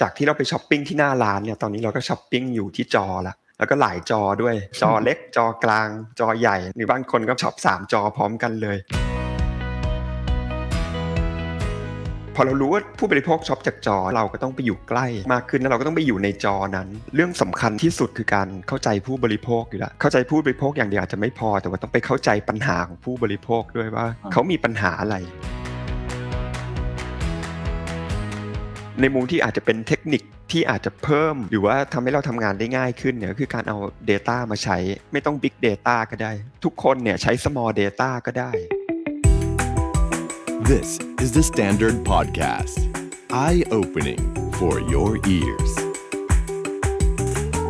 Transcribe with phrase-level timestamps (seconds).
[0.00, 5.88] จากที่เราไปช้อปปิ้งที่หน้าร้านเนี่ยตอนนี้เราก็ช้อปปิ้งอยู่ที่จอละแล้วก็หลายจอด้วยจอเล็กจอกลาง
[6.20, 8.78] จอใหญ่ หรือบางคนก็ช็อปสามจอพร้อมกันเลย
[12.34, 25.16] พอเรารู้ว่าผู้บริโภคช็อปจากจอเราก็ต้องไปอยู่ใกล้ มากขึ้นแล้วเราก็ต้องไปอยู่ในจอนั้น เรื่องสำคัญที่สุดคือการเข้าใจผู้บริโภคอยู่แล้วเข้าใจผู้บริโภคอย่างเดียวอาจจะไม่พอ แต่ว่าต้องไปเข้าใจปัญหาของผู้บริโภคด้วยว่า เขามีปัญหาอะไร
[29.00, 30.22] ในมุมที่อาจจะเป็นเทคนิค
[30.52, 33.76] ที่อาจจะเพิ่ม หรือว่าทำให้เราทำงานได้ง่ายขึ้นเนี่ยคือการเอา
[34.10, 34.76] Data มาใช้
[35.12, 36.32] ไม่ต้อง Big Data ก็ได้
[36.64, 38.50] ทุกคนเนี่ยใช้ Small Data ก็ได้
[40.70, 40.88] This
[41.24, 42.76] is the Standard Podcast.
[43.46, 44.22] Eye opening
[44.58, 45.72] for your ears.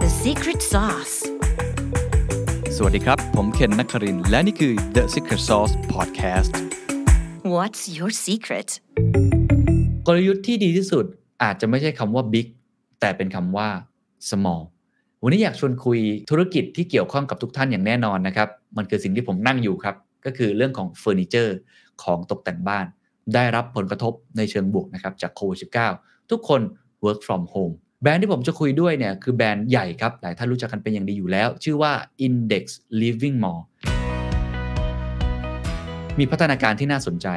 [0.02, 1.16] The secret sauce.
[2.76, 6.52] สวัสดีครับ ผมเคนนักครินทร์และนี่คือ The Secret Sauce Podcast
[7.54, 8.68] What's your secret?
[10.06, 11.06] กลยุทธ์ที่ดีที่สุด
[11.42, 12.46] อาจจะไม่ใช่คำว่า big
[13.00, 13.68] แต่เป็นคำว่า
[14.30, 14.62] small
[15.22, 15.98] วันนี้อยากชวนคุย
[16.30, 21.56] ธุรกิจที่เกี่ยวข้องกับทุกท่านอย่างแน่นอนนะครับ มันคือสิ่งที่ผมนั่งอยู่ครับ ก็คือเรื่องของเฟอร์นิเจอร์
[22.02, 22.86] ของตกแต่งบ้าน
[23.34, 25.58] ได้รับผลกระทบในเชิงบวกนะครับจากโควิด
[25.94, 26.60] -19 ทุกคน
[27.04, 31.92] work from home แบรนด์ที่ผมจะคุยด้วยเนี่ยคือแบรนด์ใหญ่ครับ หลายท่านรู้จักกันเป็นอย่างดีอยู่แล้ว ชื่อว่า
[32.26, 32.64] Index
[33.02, 33.60] Living Mall
[36.18, 37.28] มีพัฒนาการที่น่าสนใจ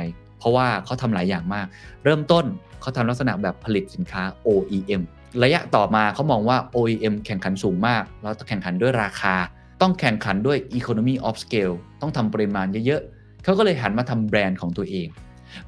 [0.43, 1.67] เพราะว่าเขาทำหลายอย่างมาก
[2.03, 2.45] เริ่มต้น
[2.81, 5.01] เขาทำลักษณะแบบผลิตสินค้า OEM
[5.43, 9.35] ระยะต่อมาเขามองว่า OEM แข่งขันสูงมาก แล้วแข่งขันด้วยราคา
[9.81, 15.07] ต้องแข่งขันด้วย Economy of Scale ต้องทำปริมาณเยอะๆเขาก็เลยหันมาทำแบรนด์ของตัวเอง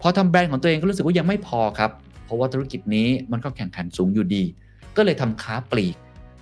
[0.02, 1.92] พอทำแบรนด์ของตัวเองก็รู้สึกว่ายังไม่พอครับ
[2.26, 4.44] เพราะว่าธุรกิจนี้มันก็แข่งขันสูงอยู่ดี
[4.98, 5.96] ก็เลยทำค้าปลีก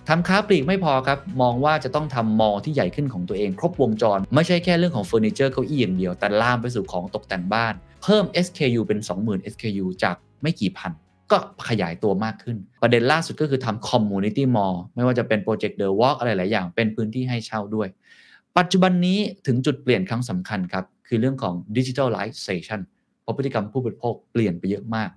[0.09, 7.73] ทำค้าปลีกไม่พอครับ มองว่าจะต้องทำมอลที่ใหญ่ขึ้นของตัวเอง ครบวงจร ไม่ใช่แค่เรื่องของเฟอร์นิเจอร์เก้าอี้อย่างเดียว แต่ลามไปสู่ของตกแต่งบ้าน
[8.03, 10.91] เพิ่ม SKU เป็น 20,000 SKU จากไม่กี่พัน
[11.31, 11.37] ก็
[11.69, 17.87] ขยายตัวมากขึ้น ประเด็นล่าสุดก็คือทำ Community Mall ไม่ว่าจะเป็นโปรเจกต์ The Walk อะไรหลายอย่าง เป็นพื้นที่ให้เช่าด้วย
[18.57, 22.81] ปัจจุบันนี้ถึงจุดเปลี่ยนครั้งสำคัญครับ คือเรื่องของ Digitalization
[23.21, 25.09] เพราะพฤติกรรมผู้บริโภคเปลี่ยนไปเยอะมาก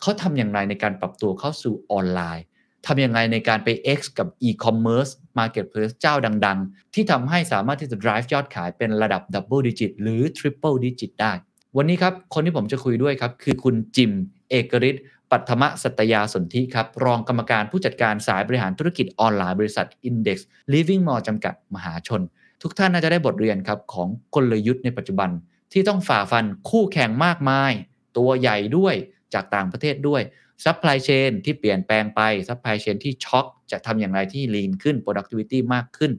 [0.00, 2.44] เขาทำอย่างไรในการปรับตัวเข้าสู่ออนไลน์
[2.86, 3.68] ทำอยังไงในการไป
[3.98, 6.14] X กับ e-commerce marketplace เจ้า
[6.46, 11.32] ดัง ๆ ที่ทำให้สามารถที่จะ drive ยอดขายเป็นระดับ double digit หรือ triple digit ได้
[11.78, 14.12] วันนี้ครับคนที่ผมจะคุยด้วยครับคือคุณจิม
[14.50, 20.38] เอกฤทธิ์ปัทมสัตยาสนธิครับ รองกรรมการผู้จัดการสายบริหารธุรกิจออนไลน์บริษัท Index
[20.72, 22.22] Living Mall จำกัดมหาชน
[22.62, 25.30] ทุกท่านน่าจะได้บทเรียนครับของกลยุทธ์ในปัจจุบัน
[25.72, 27.72] ที่ต้องฝ่าฟันคู่แข่งมากมาย
[28.16, 28.94] ตัวใหญ่ด้วย
[29.34, 30.22] จากต่างประเทศด้วย
[30.64, 36.12] supply chain ที่เปลี่ยนแปลงไป supply chain ที่ช็อคจะทำอย่างไรที่ lean ขึ้น productivity มากขึ้น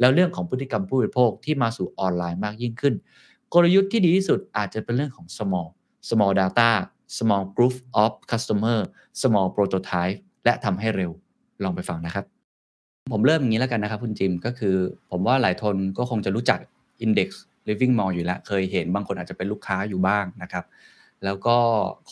[0.00, 2.94] แล้วเรื่องของพฤติกรรมผู้บริโภคที่มาสู่ออนไลน์มากยิ่งขึ้น
[3.54, 5.68] กลยุทธ์ที่ดีที่สุดอาจจะเป็นเรื่องของ small
[6.08, 6.70] small data
[7.18, 8.78] small group of customer
[9.20, 11.10] small prototype และทำให้เร็ว
[11.62, 12.24] ลองไปฟังนะครับ
[13.12, 14.76] ผมเริ่มอย่างนี้แล้วกันนะครับคุณจิมก็คือ
[15.10, 16.58] ผมว่าหลายคนก็คงจะรู้จัก
[17.04, 17.28] Index
[17.68, 20.64] Living Mall อยู่แล้ว เคยเห็นบางคนอาจจะเป็นลูกค้าอยู่บ้างนะครับ
[21.24, 21.56] แล้วก็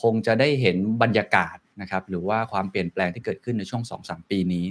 [0.02, 4.64] คงจะได้เห็นบรรยากาศนะครับหรือว่าความเปลี่ยนแปลงที่เกิดขึ้นในช่วง 2-3 ปีนี้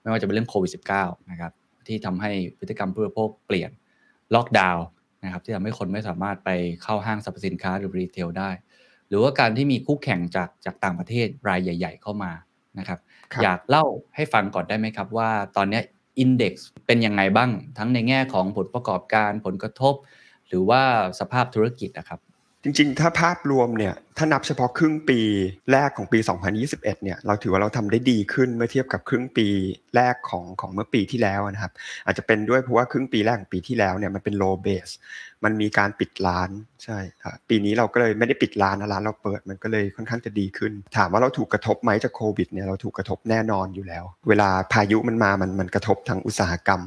[0.00, 1.52] ไม่ว่าจะเป็นเรื่องโควิด -19 นะครับ
[1.86, 3.70] ที่ทำให้พฤติกรรมผู้บริโภคเปลี่ยน
[4.34, 4.84] ล็อกดาวน์
[5.24, 6.50] นะครับที่ทำให้คนไม่สามารถไป
[6.82, 8.50] เข้าห้างสรรพสินค้าหรือรีเทลได้
[9.08, 12.32] หรือว่าการที่มีคู่แข่งจากจากต่างประเทศรายใหญ่ ๆ เข้ามา
[12.78, 12.98] นะครับ
[13.32, 13.84] ครับอยากเล่า
[14.14, 15.80] ให้ฟังก่อนได้ไหมครับว่าตอนเนี้
[16.18, 19.94] อินเด็กซ์เป็นยังไงบ้าง ทั้งในแง่ของผลประกอบการผลกระทบ
[20.48, 20.82] หรือว่า
[21.20, 22.20] สภาพธุรกิจนะครับ
[22.64, 25.20] จริงๆ ถ้าภาพรวมเนี่ยถ้านับเฉพาะครึ่งปี
[25.72, 26.18] แรกของปี
[26.60, 29.46] 2021 เนี่ยเราถือว่าเราทำได้ดีขึ้นเมื่อเทียบกับครึ่งปี
[29.96, 31.72] แรกของของเมื่อปีที่แล้วนะครับ
[32.06, 34.92] อาจจะเป็นด้วยเพราะว่าครึ่งปีแรกของปีที่แล้วเนี่ยมันเป็น low base
[35.44, 36.50] มันมีการปิดร้าน
[36.84, 36.98] ใช่
[37.48, 46.80] ปีนี้เราก็เลยไม่ได้ปิดร้านนะร้านเราเปิดมันก็เลยค่อนข้างจะดีขึ้น ถามว่าเราถูกกระทบไหมจากโควิดเนี่ยเราถูกกระทบแน่นอนอยู่แล้ว เวลาพายุมันมามันมันกระทบทางอุตสาหกรรม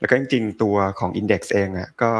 [0.00, 2.10] แล้วก็จริงๆ ตัวของ Index เองอะก็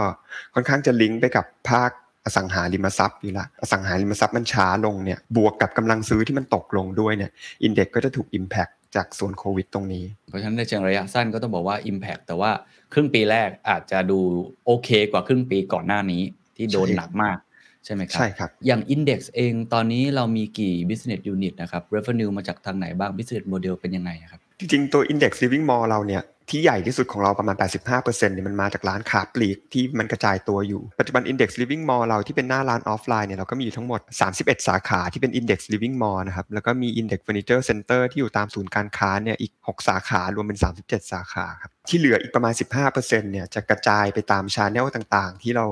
[0.54, 1.90] ค่อนข้างจะลิงก์ไปกับภาค
[2.24, 7.30] อสังหาริมทรัพย์อยู่ละอสังหาริมทรัพย์มันช้าลงเนี่ยบวกกับกำลังซื้อที่มันตกลงด้วยเนี่ย
[7.62, 12.50] อินเด็กก็จะถูก Impact จากส่วนโควิดตรงนี้ เพราะฉะนั้นในเชิงระยะสั้นก็ต้องบอกว่า Impact แต่ว่า
[12.92, 14.18] ครึ่งปีแรกอาจจะดู
[14.66, 16.22] โอเคกว่าครึ่งปีก่อนหน้านี้
[16.56, 17.36] ที่โดนใช่หนักมาก
[17.84, 25.32] ใช่ไหมครับ ใช่ครับ อย่าง Index เองตอนนี้เรามีกี่ business unit นะครับ revenue มาจากทางไหนบ้าง business model เป็นยังไงครับ จริงๆ ตัว Index
[25.42, 34.00] Living Mall เราเนี่ย ที่ใหญ่ที่สุดของเราประมาณ 85%เนี่ยมันมาจากร้านค้าปลีกที่มันกระจายตัวอยู่ ปัจจุบัน Index Living Mall เราที่เป็นหน้าร้านออฟไลน์เนี่ยเราก็มีอยู่ทั้งหมด
[34.34, 41.72] 31 สาขาที่เป็น Index Living Mall นะครับ แล้วก็มี Index Furniture Center ที่อยู่ตามศูนย์การค้าเนี่ยอีก 6 สาขารวมเป็น 37 สาขาครับ
[41.90, 42.54] ที่เหลืออีกประมาณ
[42.88, 45.66] 15%เนี่ยจะกระจายไปตาม channel ต่างๆ ที่เรา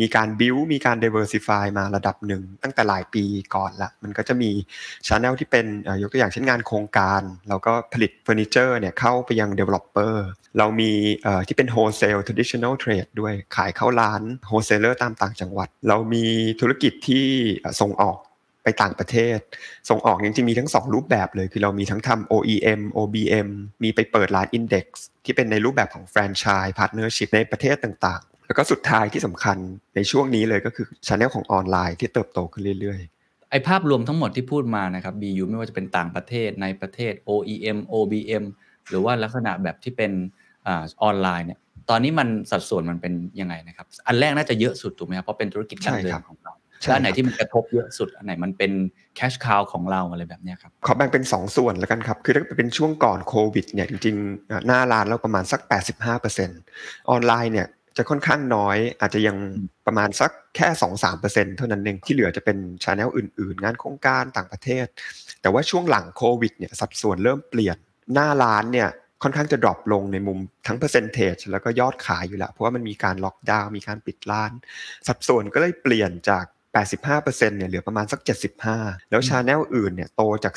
[0.00, 3.24] มีการบิวมีการ diversify มาระดับหนึ่ง ตั้งแต่หลายปี
[3.54, 4.50] ก่อนละ มันก็จะมี
[5.06, 10.14] channel ที่เป็นเออยกตัวอย่างเช่นงานโครงการ เราก็ผลิตเฟอร์นิเจอร์เนี่ยเข้าไปยัง developer
[10.58, 10.90] เรามี
[11.22, 16.24] เอ่อที่เป็น wholesale traditional trade ด้วยขายเข้าร้าน wholesaler ตามต่างจังหวัด เรามี
[16.60, 17.26] ธุรกิจที่
[17.80, 18.18] ส่งออก
[18.68, 19.38] ไปต่างประเทศ
[19.88, 23.48] ส่งออกจริงๆมีทั้งสองรูปแบบเลย คือเรามีทั้งทำ OEM OBM
[23.82, 24.86] มีไปเปิดร้าน Index
[25.24, 29.56] ที่เป็นในรูปแบบของแฟรนไชส์ partnership ในประเทศต่างๆ แล้วก็สุดท้ายที่สำคัญ
[29.94, 33.00] ในช่วงนี้เลยก็คือช anel ของออนไลน์ที่เติบโตขึ้นเรื่อย
[33.50, 38.44] ไอภาพรวมทั้งหมดที่พูดมานะครับ BU ไม่ว่าจะเป็นต่างประเทศในประเทศ OEM OBM
[38.88, 40.12] หรือว่าลักษณะแบบที่เป็น
[40.66, 41.60] อาออนไลน์เนี่ย
[41.90, 46.57] ตอนนี้มันสัดส่วนมันเป็นยังไงนะครับ อันแรกน่าจะเยอะสุดถูกไหมครับเพราะเป็นธุรกิจดั้งเดิใช่ครัมบของเราใช่แล้ว
[46.94, 48.72] อันไหนครับที่มันกระทบเยอะสุด อันไหนมันเป็น
[49.16, 55.60] แคชคาวของเราอะไรแบบเนี้ยครับๆขอแบ่งเป็น 2 ส่วนแล้วกันครับ คือถ้าเป็นช่วงก่อนโควิดเนี่ยจริงๆอะหน้าร้านเราประมาณสัก
[56.34, 59.36] 85%ออนไลน์เนี่ยจะค่อนข้างน้อย อาจจะยัง
[59.86, 60.68] ประมาณสักแค่
[61.12, 64.86] 2-3%เท่านั้นเองที่เหลือจะเป็นช anel อื่น ๆ งานโครงการต่างประเทศ
[65.42, 67.76] แต่ว่าช่วงหลังโควิดเนี่ยสัดส่วนเริ่มเปลี่ยน
[68.14, 68.90] หน้าร้านเนี่ย
[69.22, 74.52] ค่อนข้างจะ drop ลงในมุมทั้ง percentage แล้วก็ยอดขายอยู่แล้ว เพราะว่ามันมีการล็อกดาวน์มีการปิดร้าน
[75.08, 76.44] สัดส่วนก็เลยเปลี่ยนจาก
[76.76, 78.20] 85%เนี่ยเหลือประมาณสัก
[78.64, 80.54] 75 แล้ว channel อื่นเนี่ยโตจาก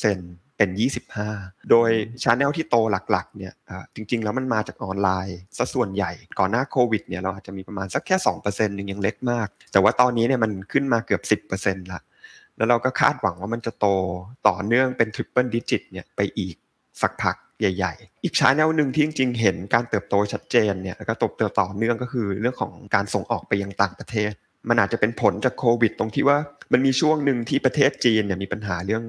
[0.00, 0.70] 15%เป็น
[1.18, 1.90] 25 โดย
[2.22, 2.76] channel ที่โต
[3.10, 8.16] หลักๆ เนี่ยอ่าจริง ๆ แล้วมันมาจากออนไลน์ซะส่วนใหญ่ ก่อนหน้าโควิด เนี่ยเราอาจจะมีประมาณสักแค่
[8.46, 12.00] 2%หนึ่งยังเล็กมาก แต่ว่าตอนนี้เนี่ยมันขึ้นมาเกือบ 10%ละ
[12.56, 13.86] แล้วเราก็คาดหวังว่ามันจะโต
[14.48, 16.56] ต่อเนื่องเป็น triple digit เนี่ยไปอีก
[17.02, 24.32] สักพักใหญ่ ๆ อีก channel หนึ่งที่จริง ๆ เห็นการเติบโตชัดเจนเนี่ยแล้วก็เติบโตต่อเนื่องก็คือเรื่องของการส่งออกไปยังต่างประเทศ
[24.68, 26.38] มันอาจจะเป็นผลจากโควิด ตรงที่ว่า
[26.72, 29.04] มันมีช่วงหนึ่งที่ประเทศจีนเนี่ยมีปัญหาเรื่อง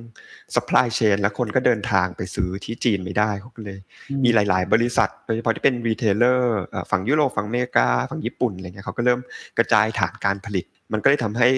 [0.55, 3.79] supply chain และคนก็เดินทางไปซื้อที่จีนไม่ได้เขาก็เลย
[4.23, 6.59] มีหลาย ๆ บริษัทโดยเฉพาะที่เป็น retailer
[6.91, 9.19] ฝั่งยุโรปฝั่งอเมริกา ฝั่งญี่ปุ่นอะไรเงี้ยเขาก็เริ่ม
[9.57, 11.49] กระจายฐานการผลิต มันก็เลยทำให้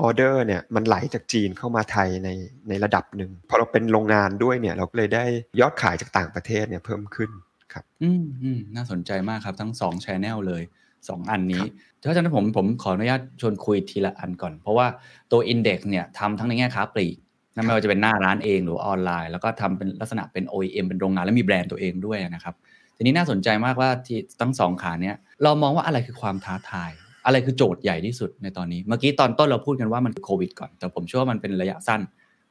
[0.00, 2.28] ออเดอร์เนี่ยมันไหลจากจีนเข้ามาไทยใน
[2.68, 5.24] ในระดับหนึ่งพอเราเป็นโรงงานด้วยเนี่ยเราก็เลยได้
[5.60, 7.30] ยอดขายจากต่างประเทศเนี่ยเพิ่มขึ้น
[7.72, 10.62] ครับ อืมอืมน่าสนใจมากครับทั้ง2 Channel เลย
[11.04, 11.64] 2 อันนี้
[11.98, 14.86] เพราะฉะนั้นผมผมขออนุญาตชวนคุยทีละอันก่อน เพราะว่า
[15.32, 17.16] ตัว Index เนี่ยทำทั้งในแง่ค้าปลีก
[17.54, 22.54] นั่นไม่ว่าจะเป็นหน้าร้านเองหรือออนไลน์ แล้วก็ทำเป็นลักษณะเป็น OEM เป็นโรงงานและมีแบรนด์ตัวเองด้วยนะครับ
[22.96, 26.90] ทีนี้น่าสนใจมากว่าที่ทั้งสองขาเนี้ยเรามองว่าอะไรคือความท้าทาย
[27.26, 32.00] อะไรคือโจทย์ใหญ่ที่สุดในตอนนี้ เมื่อกี้ตอนต้นเราพูดกันว่ามันคือโควิดก่อน แต่ผมเชื่อว่ามันเป็นระยะสั้น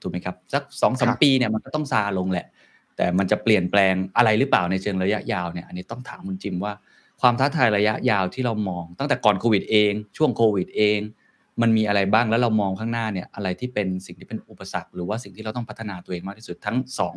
[0.02, 2.46] ถูกไหมครับสักสองสามครับปีเนี่ยมันก็ต้องซาลงแหละ
[2.98, 6.74] แต่มันจะเปลี่ยนแปลงอะไรหรือเปล่าในเชิงระยะยาวเนี่ยอันนี้ต้องถามคุณจิมว่า
[7.28, 11.00] ความท้าทายระยะยาวที่เรามอง ตั้งแต่ก่อนโควิดเอง ช่วงโควิดเอง
[11.62, 17.16] มันมีอะไรบ้างแล้วเรามองข้างหน้าเนี่ยอะไรที่เป็นสิ่งที่เป็นอุปสรรค หรือว่าสิ่งที่เราต้องพัฒนาตัวเองมากที่สุดทั้งสอง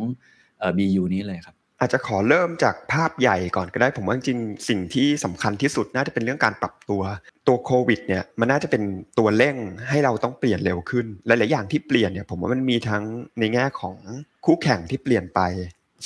[0.58, 4.38] เอ่อ BU นี้เลยครับอาจจะขอเริ่มจากภาพใหญ่ก่อนก็ได้ผมว่าจริง
[4.68, 7.02] สิ่งที่สำคัญที่สุดน่าจะเป็นเรื่องการปรับตัว
[7.48, 8.82] ตัวโควิดเนี่ยมันน่าจะเป็น
[9.18, 9.56] ตัวเร่ง
[9.88, 13.04] ให้เราต้องเปลี่ยนเร็วขึ้นหลายๆอย่างที่เปลี่ยนเนี่ยผมว่ามันมีทั้ง
[13.40, 13.96] ในแง่ของ
[14.44, 15.40] คู่แข่งที่เปลี่ยนไป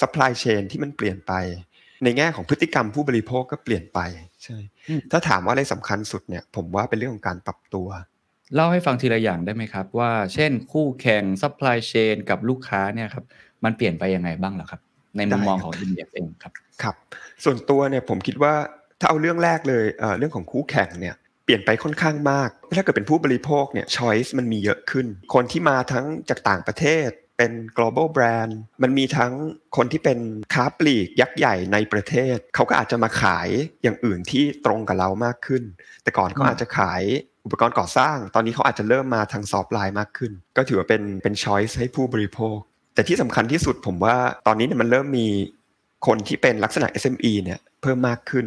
[0.01, 1.33] supply chain ที่มันเปลี่ยนไป
[2.05, 3.99] ในแง่ของพฤติกรรมผู้บริโภคก็เปลี่ยนไป
[4.45, 4.59] ใช่
[4.89, 7.89] อืมถ้าถามว่าอะไรสำคัญสุดเนี่ยผมว่าเป็นเรื่องของการปรับตัว
[8.55, 13.25] เล่าให้ฟังทีละอย่างได้ไหมครับ ว่าเช่นคู่แข่ง supply chain กับลูกค้าเนี่ยครับ
[13.65, 14.81] มันเปลี่ยนไปยังไงบ้างเหรอครับ
[15.17, 16.53] ในมุมมองของ Index เองครับ
[16.83, 16.95] ครับ
[17.45, 18.55] ส่วนตัวเนี่ยผมคิดว่า
[19.01, 21.15] ถ้าเอาเรื่องแรกเลยเอ่อเรื่องของคู่แข่งเนี่ย
[21.45, 27.09] เปลี่ยนไปค่อนข้างมาก ถ้าเกิดเป็นผู้บริโภคเนี่ยช้อยส์มันมีเยอะขึ้น คนที่มาทั้งจากต่างประเทศ
[27.43, 28.53] เป็น global brand
[28.83, 29.33] มันมีทั้ง
[29.77, 30.19] คนที่เป็น
[30.55, 33.49] ค้าปลีกยักษ์ใหญ่ในประเทศ เขาก็อาจจะมาขาย
[33.83, 35.63] อย่างอื่นที่ตรงกับเรามากขึ้น
[36.03, 37.03] แต่ก่อนเขาอืมอาจจะขาย
[37.45, 42.57] อุปกรณ์ก่อสร้าง ตอนนี้เขาอาจจะเริ่มมาทาง softline มากขึ้น ก็ถือว่าเป็นเป็น choice ให้ผู้บริโภค
[42.95, 44.17] แต่ที่สำคัญที่สุดผมว่า
[44.47, 45.27] ตอนนี้เนี่ยมันเริ่มมี
[46.07, 48.47] คนที่เป็นลักษณะ SME เนี่ยเพิ่มมากขึ้น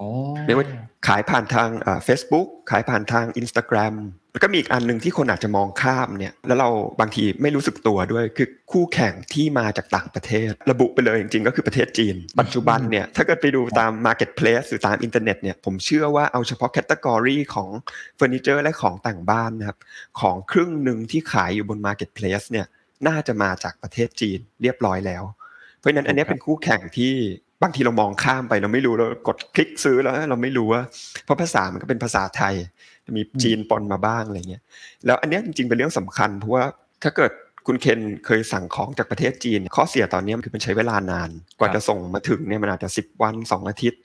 [0.00, 0.08] อ๋อ
[0.46, 0.66] ไม่ว่า
[1.06, 1.68] ขายผ่านทาง
[2.04, 3.94] เฟซบุ๊กขายผ่านทาง Instagram
[4.36, 6.68] แล้วก็มีอีกอันหนึ่งที่คนอาจจะมองข้ามเนี่ยแล้วเรา
[7.00, 17.68] บางทีไม่รู้สึกตัวด้วย คือคู่แข่งที่มาจากต่างประเทศ ระบุไปเลยจริงๆ ก็คือประเทศจีน ปัจจุบันเนี่ยถ้าเกิดไปดูตาม Marketplace หรือตามอินเทอร์เน็ตเนี่ยผมเชื่อว่าเอาเฉพาะ category ของ
[18.16, 19.78] เฟอร์นิเจอร์และของแต่งบ้านนะครับ
[20.20, 22.66] ของครึ่งหนึ่งที่ขายอยู่บน Marketplace เนี่ย
[23.08, 25.24] น่าจะมาจากประเทศจีนเรียบร้อยแล้ว
[25.78, 27.14] เพราะฉะนั้นอันนี้เป็นคู่แข่งที่
[27.62, 30.82] บางทีเรามองข้ามไปเราไม่รู้เรากดคลิกซื้อแล้วเราไม่รู้ว่า
[31.24, 32.54] เพราะภาษามันก็เป็นภาษาไทย
[33.16, 34.62] มีจีนปนมาบ้างอะไรเงี้ย
[35.06, 36.64] แล้วอันนี้จริงๆเป็นเรื่องสำคัญเพราะว่า
[37.02, 37.32] ถ้าเกิด
[37.66, 44.00] คุณเคนเคยสั่งของจากประเทศจีน ข้อเสียตอนนี้คือมันใช้เวลานาน กว่าจะส่งมาถึงเนี่ยมันอาจจะสิบวันสองอาทิตย์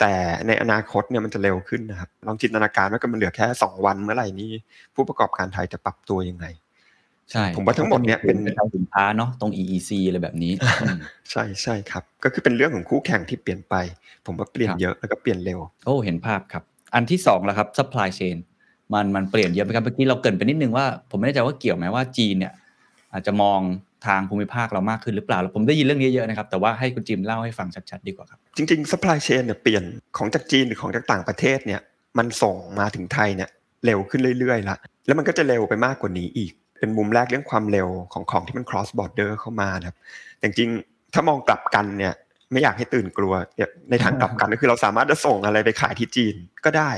[0.00, 0.12] แต่
[0.46, 4.50] ในอนาคตเนี่ยมันจะเร็วขึ้นนะครับลองจินตนาการว่าก็มันเหลือแค่สองวันเมื่อไหร่นี้
[4.94, 6.46] ผู้ประกอบการไทยจะปรับตัวยังไง
[7.32, 10.98] ใช่ผมว่าทั้งหมดเนี่ยเป็นกระจายสินค้าเนาะตรง EEC อะไรแบบนี้อืม
[11.30, 13.74] ใช่ใช่ครับ ก็คือเป็นเรื่องของคู่แข่งที่เปลี่ยนไป
[14.26, 16.62] ผมว่าเปลี่ยนครับเยอะแล้วก็เปลี่ยนเร็ว โอ้เห็นภาพครับ
[16.94, 18.36] อันที่สองแล้วครับ supply chain
[18.94, 22.52] มันมันเปลี่ยนเยอะไหมครับเมื่อกี้เราเกรินไปนิดนึงว่า ผมไม่แน่ใจว่าเกี่ยวไหมว่าจีนเนี่ย
[23.12, 23.60] อาจจะมอง
[24.06, 29.82] ทางภูมิภาคเรามากขึ้นหรือเปล่าแล้วผมได้ยินเรื่องนี้เยอะนะครับ แต่ว่าให้คุณจิมเล่าให้ฟังชัดๆดีกว่าครับ จริงๆ supply chain เนี่ยเปลี่ยน
[30.16, 31.80] ของจากจีนหรือของจากต่างประเทศเนี่ย
[32.18, 33.48] มันส่งมาถึงไทยเนี่ย
[33.84, 39.96] เร็วขึ้นเรื่อยๆละแล้วมันก็จะเร็วไปมากกว่านี้อีก เป็นมุมแรกเรื่องความเร็วของของที่มัน cross border เข้ามานะครับ
[40.36, 42.14] แต่จริงๆถ้ามองกลับกันเนี่ย
[42.52, 46.90] ไม่อยากให้ตื่นกลัวเนี่ยในทางกลับกันก็คือเราสามารถจะส่งอะไรไปขายที่จีนก็ได้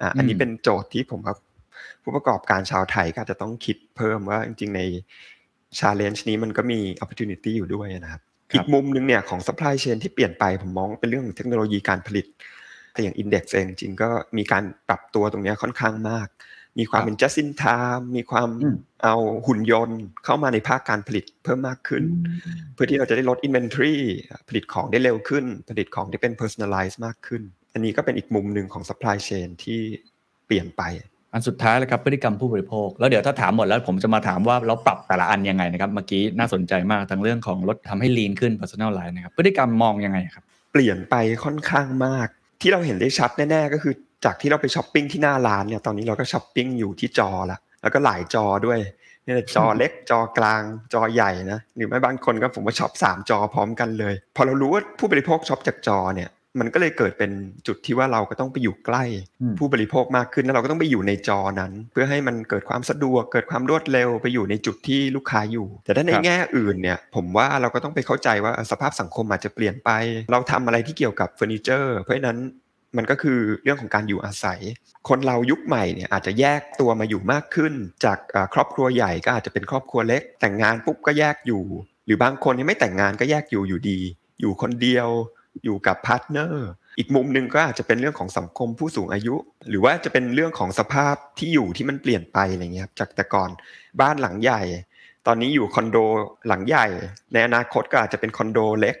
[0.00, 1.34] อ่าอันนี้อืมเป็นโจทย์ที่ผมว่า
[2.02, 4.80] ผู้ประกอบการชาวไทยก็อาจจะต้องคิดเพิ่มว่าจริงๆใน
[5.78, 8.22] challenge นี้มันก็มี opportunity อยู่ด้วยนะครับ
[8.54, 12.26] อีกมุมหนึงเนี่ยของ supply chain ที่เปลี่ยนไปผมมองว่าเป็นเรื่องของเทคโนโลยีการผลิต
[12.92, 16.28] แต่อย่าง Index เองจริงๆก็มีการปรับตัวตรงเนี้ยค่อนข้างมาก
[16.78, 19.16] มีความครับเป็น just in time มีความอืมเอา
[19.46, 22.02] หุ่นยนต์เข้ามาในภาคการผลิตเพิ่มมากขึ้น
[22.74, 23.96] เพื่อที่เราจะได้ลด inventory
[24.48, 29.80] ผลิตของได้เร็วขึ้น ผลิตของได้เป็น personalize มากขึ้น อันนี้ก็เป็นอีกมุมหนึ่งของ supply chain ที่
[30.46, 30.82] เปลี่ยนไป
[31.32, 41.14] อันสุดท้ายเลยครับพฤติกรรมผู้บริโภค แล้วเดี๋ยวถ้าถามหมดแล้วผมจะมาถามว่าเราปรับแต่ละอันยังไงนะครับ เมื่อกี้น่าสนใจมากทั้งเรื่องของลดทำให้ lean ขึ้น personal line นะครับพฤติกรรมมองยังไงครับเปลี่ยนไป
[41.44, 42.28] ค่อนข้างมาก
[42.60, 43.94] ที่เราเห็นได้ชัดแน่ๆก็คือ
[44.24, 48.80] จากที่เราไปช้อปปิ้งที่หน้าร้านเนี่ยตอนนี้เราก็ช้อปปิ้งอยู่ที่จอละแล้วก็หลายจอด้วย
[49.24, 56.30] เนี่ยจอเล็กจอกลางจอใหญ่นะหรือไม่บางคนก็ผมว่าช็อปสามจอพร้อมกันเลย พอเรารู้ว่าผู้บริโภคช็อปจากจอเนี่ย
[56.60, 57.30] มันก็เลยเกิดเป็น
[57.66, 59.04] จุดที่ว่าเราก็ต้องไปอยู่ใกล้
[59.40, 69.90] อืมผู้บริโภคมากขึ้นแล้วเราก็ต้องไปอยู่ในจอนั้น เพื่อให้มันเกิดความสะดวก เกิดความรวดเร็วไปอยู่ในจุดที่ลูกค้าอยู่ แต่ถ้าในครับแง่อื่นเนี่ยผมว่าเราก็ต้องไปเข้าใจว่าสภาพสังคมอาจจะเปลี่ยนไป
[70.32, 72.38] เราทำอะไรที่เกี่ยวกับเฟอร์นิเจอร์ เพราะฉะนั้น
[72.96, 74.60] มันก็คือเรื่องของการอยู่อาศัย
[75.08, 77.72] คนเรายุคใหม่เนี่ยอาจจะแยกตัวมาอยู่มากขึ้น
[78.04, 81.62] จากเอ่อครอบครัวใหญ่ก็อาจจะเป็นครอบครัวเล็ก แต่งงานปุ๊บก็แยกอยู่
[82.06, 83.98] หรือบางคนยังไม่แต่งงานก็แยกอยู่อยู่ดี
[84.40, 85.08] อยู่คนเดียว
[85.64, 86.68] อยู่กับ partner
[86.98, 89.34] อีกมุมหนึ่งก็อาจจะเป็นเรื่องของสังคมผู้สูงอายุ
[89.68, 93.50] หรือว่าจะเป็นเรื่องของสภาพที่อยู่ที่มันเปลี่ยนไปอะไรเงี้ยครับจากแต่ก่อน
[94.00, 94.62] บ้านหลังใหญ่
[95.26, 95.96] ตอนนี้อยู่คอนโด
[96.48, 96.86] หลังใหญ่
[97.32, 98.96] ในอนาคตก็อาจจะเป็นคอนโดเล็ก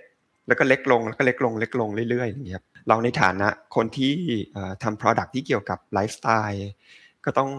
[0.46, 4.14] แล้วก็เล็กลงแล้วก็เล็กลงเล็กลงเรื่อยๆอย่างเงี้ยครับเราในฐานะคนที่
[4.82, 6.68] ทำ product ที่เกี่ยวกับไลฟ์สไตล์
[7.24, 7.50] ก็ต้อง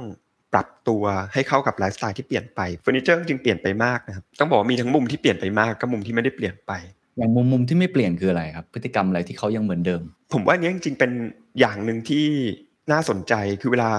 [0.54, 6.72] ปรับตัวให้เข้ากับไลฟ์สไตล์ที่เปลี่ยนไปเฟอร์นิเจอร์จริงเปลี่ยนไปมากนะครับต้องบอกว่ามีทั้งมุมที่เปลี่ยนไปมากกับมุมที่ไม่ได้เปลี่ยนไป
[7.18, 10.02] อย่างมุมมุมที่ไม่เปลี่ยนคืออะไรครับ พฤติกรรมอะไรที่เขายังเหมือนเดิม
[10.34, 11.12] ผมว่าอันนี้จริงๆเป็น
[11.60, 12.26] อย่างหนึ่งที่
[12.92, 13.92] น่าสนใจคือเวลา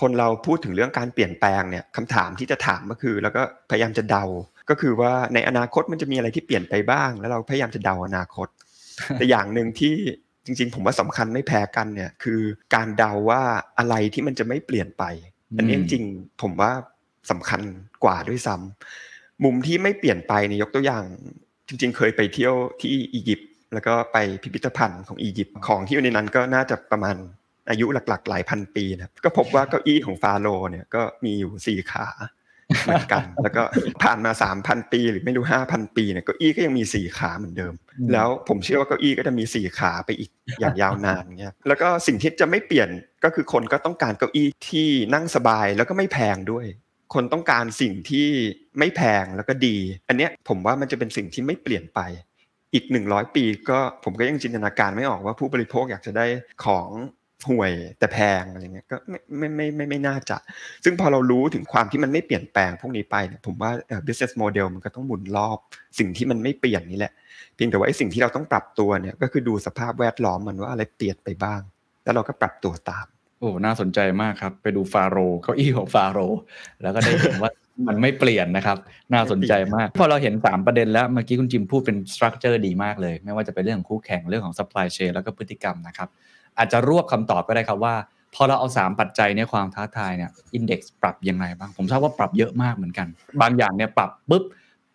[0.00, 4.24] คนเราพูดถึงเรื่องการเปลี่ยนแปลงเนี่ยคำถามที่จะถามก็คือ แล้วก็พยายามจะเดา
[4.70, 8.48] ก็คือว่าในอนาคตมันจะมีอะไรที่เปลี่ยนไปบ้าง แล้วเราพยายามจะเดาอนาคต
[9.14, 9.94] แต่อย่างหนึ่งที่
[10.44, 12.40] จริง ๆ ผมว่าสำคัญไม่แพ้กันเนี่ยคือ
[12.74, 13.42] การเดาว่า
[13.78, 15.04] อะไรที่มันจะไม่เปลี่ยนไป
[15.56, 16.72] อันนี้อืจมริงๆผมว่า
[17.30, 17.60] สำคัญ
[18.04, 21.04] กว่าด้วยซ้ำมุมที่ไม่เปลี่ยนไปเนี่ยยกตัวอย่าง
[21.68, 27.16] จริง ๆ เคยไปเที่ยวที่อียิปต์แล้วก็ไปพิพิธภัณฑ์ของอียิปต์ของที่อยู่ในนั้นก็น่าจะประมาณ
[27.70, 32.06] อายุหลักๆ หลายพันปีนะครับก็พบว่าเก้าอี้ของฟาโรห์เนี่ยก็มีอยู่สี่ขา
[32.84, 33.62] เหมือนกัน แล้วก็
[34.02, 40.30] ผ่านมาสามพันปี หรือไม่รู้ห้าพันปีเนี่ยเก้าอี้ก็ยังมีสี่ขาเหมือนเดิมอืมแล้วผมเชื่อว่าเก้าอี้ก็จะมีสี่ขาไปอีก
[40.60, 42.88] อย่างยาวนานเงี้ยแล้วก็สิ่งที่จะไม่เปลี่ยน
[43.24, 46.66] ก็คือคนก็ต้องการเก้าอี้ที่นั่งสบายแล้วก็ไม่แพงด้วย
[47.14, 48.28] คนต้องการสิ่งที่
[48.78, 49.76] ไม่แพงแล้วก็ดี
[50.08, 52.00] อันเนี้ยผมว่ามันจะเป็นสิ่งที่ไม่เปลี่ยนไป
[52.74, 56.26] อีกหนึ่งร้อยปีก็ผมก็ยังจินตนาการไม่ออกว่าผู้บริโภคอยากจะได้
[56.64, 56.88] ของ
[57.48, 60.36] ห่วยแต่แพงอะไรเงี้ยก็ไม่ไม่ไม่ไม่ไม่น่าจะ
[60.84, 65.58] ซึ่งพอเรารู้ถึงความที่มันไม่เปลี่ยนแปลงพวกนี้ไปเนี่ยผมว่าเออ business model มันก็ต้องหมุนรอบ
[65.98, 67.12] สิ่งที่มันไม่เปลี่ยนนี่แหละ
[67.54, 71.60] เพียงแต่ว่าไอ้สิ่งที่เราต้องปรับตัวเนี่ยก็คือดูสภาพแวดล้อมมันว่าอะไรเปลี่ยนไปบ้าง
[72.04, 73.06] แล้วเราก็ปรับตัวตาม
[73.44, 76.18] อ้น่าสนใจมากครับ ไปดูฟาโรเก้าอี้ของฟาโร
[76.82, 77.50] แล้วก็ได้เห็นว่า
[77.88, 78.78] มันไม่เปลี่ยนนะครับ
[79.12, 86.08] น่าสนใจมาก พอเราเห็น 3 ประเด็นแล้ว เมื่อกี้คุณจิมพูดเป็นสตรัคเจอร์ดีมากเลย ไม่ว่าจะเป็นเรื่องของคู่แข่งเรื่องของ supply chain แล้วก็พฤติกรรมนะครับ
[86.58, 87.94] อาจจะรวบคำตอบก็ได้ครับว่า
[88.34, 93.06] พอเราเอา 3 ปัจจัยเนี่ยความท้าทายเนี่ยอินเด็กซ์ปรับยังไงบ้าง ผมทราบว่าปรับเยอะมากเหมือนกัน
[93.40, 94.44] บางอย่างเนี่ยปรับปุ๊บ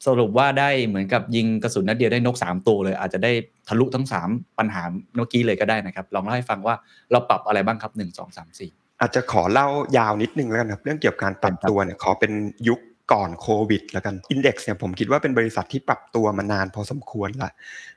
[0.05, 3.31] สรุปว่าได้เหมือนกับยิงกระสุนนัดเดียวได้นก 3 ตัวเลย อาจจะได้
[3.67, 4.83] ทะลุทั้ง 3 ปัญหา
[5.15, 6.75] เมื่อกี้เลยก็ได้นะครับ ลองเล่าให้ฟังว่า
[7.11, 12.31] เราปรับอะไรบ้างครับ 1 2 3 4 อาจจะขอเล่ายาวนิดนึงแล้วกันครับ เรื่องเกี่ยวกับการปรับตัวเนี่ยขอเป็น
[12.67, 12.79] ยุค
[13.11, 17.51] ก่อนโควิดแล้วกัน Index เนี่ยผมคิดว่าเป็นบริษัทที่ปรับตัวมานานพอสมควรละ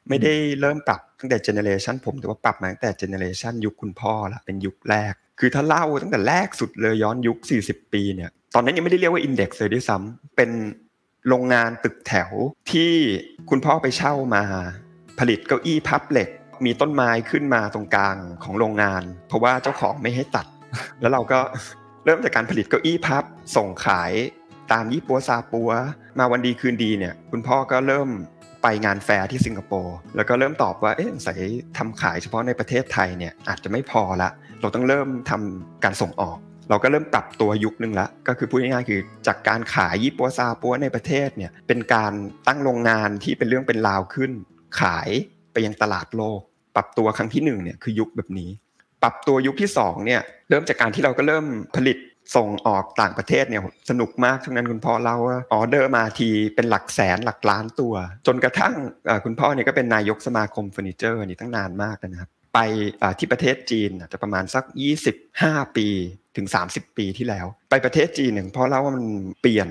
[0.08, 10.50] ไม่ได้เริ่มปรับตั้งแต่เจเนเรชันผมแต่ว่าปรับมาตั้งแต่เจเนเรชันยุคคุณพ่อละเป็นยุคแรก คือถ้าเล่าตั้งแต่แรกสุดเลยย้อนยุค 40 ปีเนี่ยตอนนั้นยังไม่ได้เรียกว่า Index เลยด้วยซ้ำเป็น
[11.28, 12.30] โรงงานตึกแถว
[12.72, 12.92] ที่
[13.50, 14.44] คุณพ่อไปเช่ามา
[15.18, 16.28] ผลิตเก้าอี้พับเหล็ก
[16.64, 20.46] มีต้นไม้ขึ้นมาตรงกลางของโรงงาน เพราะว่าเจ้าของไม่ให้ตัด
[21.00, 21.38] แล้วเราก็
[22.04, 23.24] เริ่มจากการผลิตเก้าอี้พับ
[23.56, 24.12] ส่งขาย
[24.72, 25.70] ตามยี่ปัวซาปัว
[26.18, 28.08] มาวันดีคืนดีเนี่ยคุณพ่อก็เริ่ม
[28.62, 31.38] ไปงานแฟร์ที่สิงคโปร์แล้วก็เริ่มตอบว่าเอ๊ะสงสัย
[31.76, 36.38] ทำขายเฉพาะในประเทศไทยเนี่ยอาจจะไม่พอละ เราต้องเริ่มทำการส่งออก
[36.70, 42.12] เราก็เริ่มปรับตัวยุคนึงละก็คือพูดง่ายๆคือจากการขายยี่ปัวซาปัวในประเทศเนี่ยเป็นการ
[42.46, 44.32] ตั้งโรงงานที่เป็นเรื่องเป็นราวขึ้น
[44.80, 45.10] ขาย
[45.52, 46.40] ไปยังตลาดโลก
[46.76, 48.50] ปรับตัวครั้งที่หนึ่งเนี่ยคือยุคแบบนี้
[49.02, 51.98] ปรับตัวยุคที่สองเนี่ยเริ่มจากการที่เราก็เริ่มผลิต
[52.36, 57.94] ส่งออกต่างประเทศเนี่ยสนุกมากทั้งนั้นคุณพ่อเล่าว่าออเดอร์มาทีเป็นหลักแสนหลักล้านตัว
[58.26, 58.74] จนกระทั่ง
[59.24, 62.58] คุณพ่อเนี่ยก็เป็นนายกสมาคมเฟอร์นิเจอร์นี่ตั้งนานมากนะครับ ไป
[63.18, 64.64] ที่ประเทศจีนจะประมาณสัก
[65.20, 65.86] 25 ปี
[66.36, 69.04] ถึง 30 ปีที่แล้ว ไปประเทศจีนหนึ่งพ่อเล่าว่ามัน
[69.42, 69.68] เปลี่ยน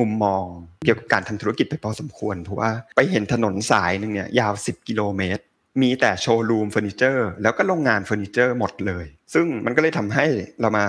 [0.00, 0.44] มุมมอง
[0.84, 5.42] เกี่ยวกับการทำธุรกิจไปพอสมควรเพราะว่าไปเห็นถนนสายหนึ่งเนี่ยยาว 10 กิโลเมตร
[5.82, 10.26] มีแต่โชว์รูมเฟอร์นิเจอร์แล้วก็โรงงานเฟอร์นิเจอร์หมดเลย ซึ่งมันก็เลยทำให้
[10.60, 10.84] เรามา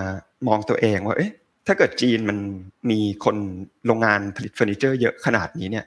[0.47, 1.33] มองตัวเองว่าเอ๊ะ
[1.67, 2.37] ถ้าเกิดจีนมัน
[2.89, 3.37] มีคน
[3.85, 5.85] โรงงานผลิตเฟอร์นิเจอร์เยอะขนาดนี้เนี่ย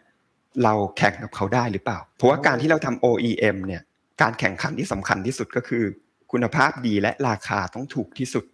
[0.65, 3.83] เราแข่งกับเขาได้หรือเปล่า เพราะว่าการที่เราทำ OEM เนี่ย
[4.23, 5.85] การแข่งขันที่สำคัญที่สุดก็คือ
[6.33, 8.45] คุณภาพดีและราคาต้องถูกที่สุด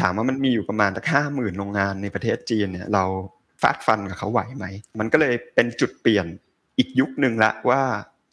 [0.00, 3.04] ถามว่ามันมีอยู่ประมาณสักห้าหมื่นโรงงานในประเทศจีนเนี่ยเรา
[3.62, 4.66] ฟาดฟันกับเขาไหวไหม
[4.98, 6.26] มันก็เลยเป็นจุดเปลี่ยน
[6.78, 7.82] อีกยุคหนึ่งละว่า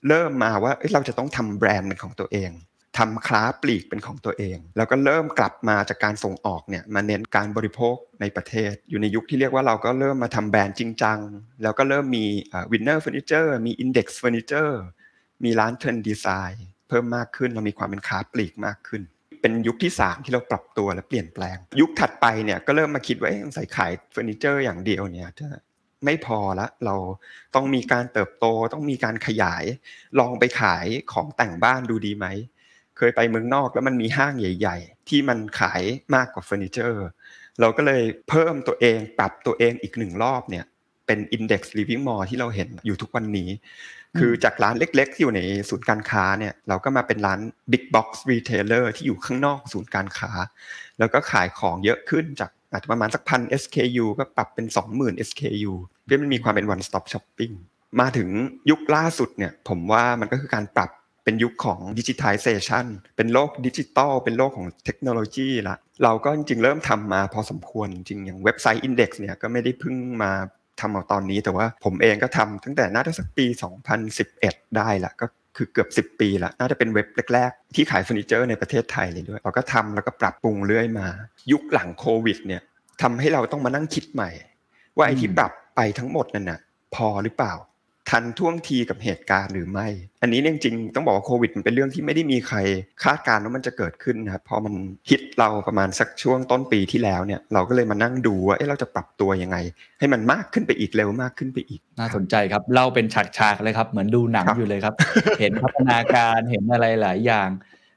[0.08, 2.52] เริ่มมาว่าเอ้ยเราจะต้องทำแบรนด์เป็นของตัวเอง
[2.98, 11.20] ทำค้าปลีกเป็นของตัวเอง แล้วก็เริ่มกลับมาจากการส่งออกเนี่ยมาเน้นการบริโภคในประเทศ อยู่ในยุคที่เรียกว่าเราก็เริ่มมาทำแบรนด์จริงจัง
[11.64, 12.26] แล้วก็เริ่มมี
[12.72, 14.82] วินเนอร์เฟอร์นิเจอร์มีอินเด็กซ์เฟอร์นิเจอร์
[15.44, 19.02] มีร้านเทรนด์ดีไซน์ เพิ่มมากขึ้น เรามีความเป็นค้าปลีกมากขึ้น
[19.42, 25.48] เป็นยุคที่ 3 ที่เราปรับตัวและเปลี่ยนแปลง ยุคถัดไปเนี่ยก็เริ่มมาคิดว่าเอ๊ะใส่ขายเฟอร์นิเจอร์อย่างเดียวเนี่ยจะ
[26.06, 26.96] ไม่พอละเรา
[27.56, 29.64] ต้องมีการเติบโตต้องมีการขยาย
[30.20, 32.28] ลองไปขายของแต่งบ้านดูดีไหม
[32.98, 35.82] เคยไปเมืองนอกแล้วมันมีห้างใหญ่ ๆ ที่มันขาย
[36.16, 37.06] มากกว่าเฟอร์นิเจอร์
[37.60, 40.66] เราก็เลยเพิ่มตัวเองปรับตัวเองอีกหนึ่งรอบเนี่ย
[41.08, 43.50] เป็น Index Living Mall ที่เราเห็นอยู่ทุกวันนี้
[44.20, 47.40] คือจากร้านเล็ก ๆ ที่อยู่ในศูนย์การค้าเนี่ยเราก็มาเป็นร้าน
[47.72, 50.32] Big Box Retailer ที่อยู่ข้างนอกศูนย์การค้า
[51.00, 55.72] แล้วก็ขายของเยอะขึ้นจากอาจจะประมาณสักพัน SKU ก็ปรับเป็น 20,000 SKU
[56.06, 57.54] เพื่อมันมีความเป็น one stop shopping
[58.00, 58.30] มาถึง
[58.70, 60.90] ยุคล่าสุดเนี่ยผมว่ามันก็คือการปรับ
[61.24, 62.86] เป็นยุคของ digitization
[63.18, 70.32] เป็นโลกดิจิตอลเป็นโลกของเทคโนโลยีละเราก็จริงๆเริ่มทำมาพอสมควรจริงอย่างเว็บไซต์ Index เนี่ยก็ไม่ได้เพิ่งมา
[70.82, 73.46] ทำเอาตอนนี้แต่ว่าผมเองก็ทำตั้งแต่น่าจะสักปี
[74.12, 81.08] 2011 ได้ละก็คือเกือบ 10 ปีละน่าจะเป็นเว็บแรก ๆ ที่ขายเฟอร์นิเจอร์ในประเทศไทยเลยด้วย เราก็ทำแล้วก็ปรับปรุงเรื่อยมา
[81.52, 82.62] ยุคหลังโควิดเนี่ย
[83.02, 84.30] ทำให้เราต้องมานั่งคิดใหม่
[84.98, 86.60] ว่าไอ้ที่ปรับไปทั้งหมดนั่นน่ะ
[86.96, 87.54] พอหรือเปล่า
[88.10, 89.88] ทันท่วงทีกับเหตุการณ์หรือไม่
[90.22, 92.58] อันนี้จริงๆต้องบอกว่าโควิดมันเป็นเรื่องที่ไม่ได้มีใคร
[93.04, 94.74] คาดการณ์ว่ามันจะเกิดขึ้นนะครับพอมัน
[95.10, 99.58] ฮิตเราประมาณสักช่วงต้นปีที่แล้วเนี่ยเราก็เลยมานั่งดูว่าเอ๊ะเราจะปรับตัวยังไง
[100.00, 103.06] ให้มันมากขึ้นไปอีกเร็วมากขึ้นไปอีก น่าสนใจครับเล่าเป็น
[103.38, 104.94] ฉากๆเลยครับเหมือนดูหนังครับอยู่เลยครับ
[105.40, 107.50] เห็นพัฒนาการเห็นอะไรหลายอย่าง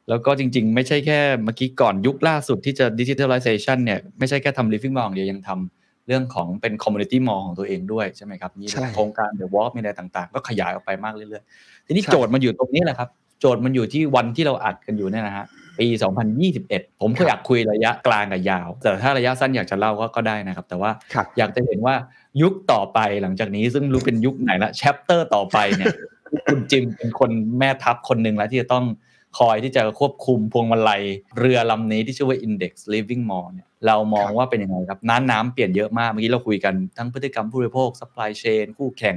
[0.08, 5.79] แล้วก็จริงๆ ไม่ใช่แค่เมื่อกี้ก่อนยุคล่าสุดที่จะ digitalization เนี่ยไม่ใช่แค่ทำ living mall อย่างเดียวยังทำ
[6.10, 13.08] เรื่องของเป็น community mall ของตัวเองด้วยใช่ไหมครับ มีใช่โครงการ The Walk มีอะไรต่างๆ ก็ขยายออกไปมากเรื่อยๆ ทีนี้ใช่โจทย์มันอยู่ตรงนี้แหละครับ
[13.40, 15.46] โจทย์มันอยู่ที่วันที่เราอัดกันอยู่เนี่ยนะฮะ
[15.78, 15.86] ปี
[16.44, 21.94] 2021 ผมก็อยากคุยระยะกลางกับยาว แต่ถ้าระยะสั้นอยากจะเล่าก็ก็ได้นะครับ แต่ว่าครับอยากจะเห็นว่า
[22.42, 25.94] ยุคต่อไปหลังจากนี้ซึ่งรู้เป็นยุคไหนละ chapter ต่อไปเนี่ย
[26.50, 28.84] คุณจิมเป็นคนแม่ทัพคนหนึ่งแล้วที่จะต้อง
[29.38, 31.02] คอยที่จะควบคุมพวงมาลัย
[31.38, 39.16] เรือลำนี้ที่ชื่อว่า Index Living Mall เนี่ยเรามองว่าเป็นยังไงครับน้ำน้ำเปลี่ยนเยอะมาก เมื่อกี้เราคุยกันทั้งพฤติกรรมผู้บริโภค supply chain คู่แข่ง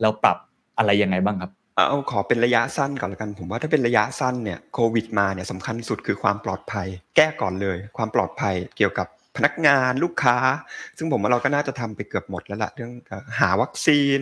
[0.00, 0.38] เราปรับ
[0.78, 6.86] อะไรยังไงบ้างครับเอาขอเป็นระยะสั้นก่อนละกัน ผมว่าถ้าเป็นระยะสั้นเนี่ยโควิดมาเนี่ยสำคัญสุดคือความปลอดภัย
[7.16, 10.36] แก้ก่อนเลย ความปลอดภัยเกี่ยวกับ พนักงานลูกค้า
[10.98, 12.92] ซึ่งผมว่าเราก็น่าจะทำไปเกือบหมดแล้วละเรื่อง
[13.40, 14.20] หาวัคซีน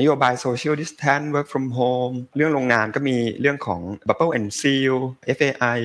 [0.00, 4.98] นโยบาย social distance work from home เรื่องโรงงานก็มีเรื่องของ bubble and seal
[5.36, 5.78] FAI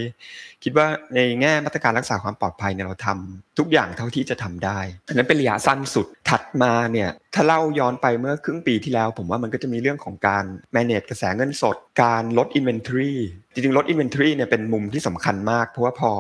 [0.64, 10.46] คิดว่าในแง่มาตรการรักษาความปลอดภัยเนี่ยเราทำทุกอย่างเท่าที่จะทำได้ อันนั้นเป็นระยะสั้นสุดถัดมาเนี่ยถ้าเล่าย้อนไปเมื่อครึ่งปีที่แล้ว ผมว่ามันก็จะมีเรื่องของการ
[10.76, 13.16] manage กระแสเงินสด การลด inventory
[13.54, 16.12] จริงๆ ลด inventory เนี่ยเป็นมุมที่สำคัญมาก เพราะว่าพอ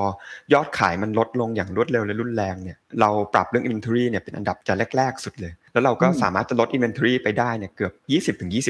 [0.53, 7.93] ยอดขายมันลดลงอย่างรวดเร็วและรุนแรงเนี่ย เราปรับเรื่อง inventory เนี่ยเป็นอันดับจะแรก ๆ สุดเลย แล้วเราก็อืมสามารถจะลด inventory ไปได้เนี่ยเกือบ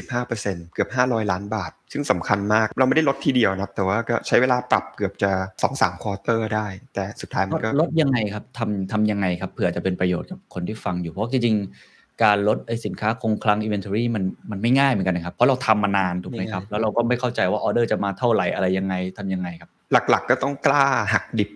[0.04, 5.30] 20-25%เกือบ 500 ล้านบาท ซึ่งสำคัญมากเราไม่ได้ลดทีเดียวนะครับ แต่ว่าก็ใช้เวลาปรับเกือบจะ
[5.68, 21.50] 2-3 quarterได้ แต่สุดท้ายมันก็ลดยังไงครับทำทำยังไงครับเผื่อจะเป็นประโยชน์กับคนที่ฟังอยู่เพราะจริงๆการลดไอสินค้าคงคลัง inventory มันมันไม่ง่ายเหมือนกันนะครับ เพราะเราทำมานานถูกไหมครับไม่ง่ายแล้วเราก็ไม่เข้าใจว่าออเดอร์จะมาเท่าไหร่อะไรยังไงทำยังไงครับ หลักๆ ก็ต้องกล้าหักดิบ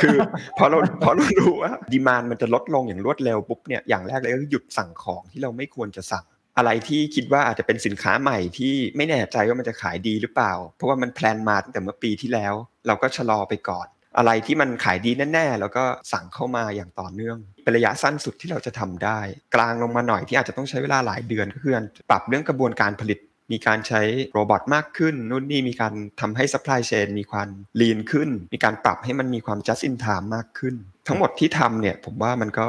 [0.00, 0.16] คือ
[0.58, 6.24] พอเราพอเรารู้ว่า demand มันจะลดลงอย่างรวดเร็วปุ๊บเนี่ยอย่างแรกเลยก็หยุดสั่งของที่เราไม่ควรจะสั่ง
[6.58, 12.54] อะไรที่คิดว่าอาจจะเป็นสินค้าใหม่ที่ไม่แน่ใจว่ามันจะขายดีหรือเปล่า เพราะว่ามันแพลนมาตั้งแต่เมื่อปีที่แล้ว
[12.86, 13.86] เราก็ชะลอไปก่อน
[14.18, 19.20] อะไรที่มันขายดีแน่ๆแล้วก็สั่งเข้ามาอย่างต่อเนื่องเป็นระยะสั้นสุดที่เราจะทำได้
[19.54, 21.74] กลางลงมาหน่อยที่อาจจะต้องใช้เวลาหลายเดือนก็คือ
[22.10, 23.18] ปรับเรื่องกระบวนการผลิต
[23.52, 27.48] มีการใช้โรบอทมากขึ้นนู่นนี่มีการทำให้ supply chain มีความ
[27.80, 30.74] lean ขึ้น มีการปรับให้มันมีความ just in time มากขึ้น
[31.06, 32.66] ทั้งหมดที่ทำเนี่ยผมว่ามันก็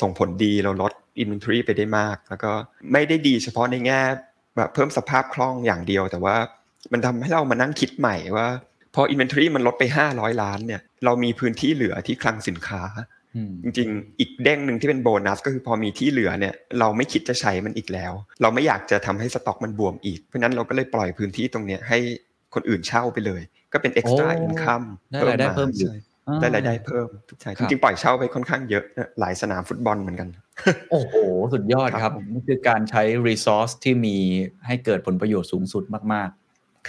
[0.00, 2.52] ส่งผลดีเราลด inventory ไปได้มาก แล้วก็
[2.92, 4.00] ไม่ได้ดีเฉพาะในแง่
[4.56, 6.36] แบบเพิ่มสภาพคล่องอย่างเดียว แต่ว่า
[6.92, 8.48] มันทำให้เรามานั่งคิดใหม่ว่า
[8.94, 12.82] พอ inventory มันลดไป 500 ล้านเนี่ยเรามีพื้นที่เหลือที่คลังสินค้า
[13.62, 21.98] จริงๆ อีกเด้งหนึ่งที่เป็นโบนัสก็คือพอมีที่เหลือเนี่ยเราไม่คิดจะใช้มันอีกแล้ว เราไม่อยากจะทำให้สต็อกมันบวมอีก เพราะฉะนั้นเราก็เลยปล่อยพื้นที่ตรงเนี้ยให้
[22.54, 25.96] คนอื่นเช่าไปเลย ก็เป็น extra โอ้ income ได้รายได้เพิ่มอีกใช่
[26.40, 27.08] ได้รายได้เพิ่ม
[27.40, 30.28] ใช่ครัจบริงๆปล่อยเช่าไปค่อนข้างเยอะนะหลายสนามฟุตบอลเหมือนกัน
[30.90, 31.14] โอ้โห
[31.52, 34.16] สุดยอดครับนี่คือการใช้ resource ที่มี
[34.66, 36.30] ให้เกิดผลประโยชน์สูงสุดมาก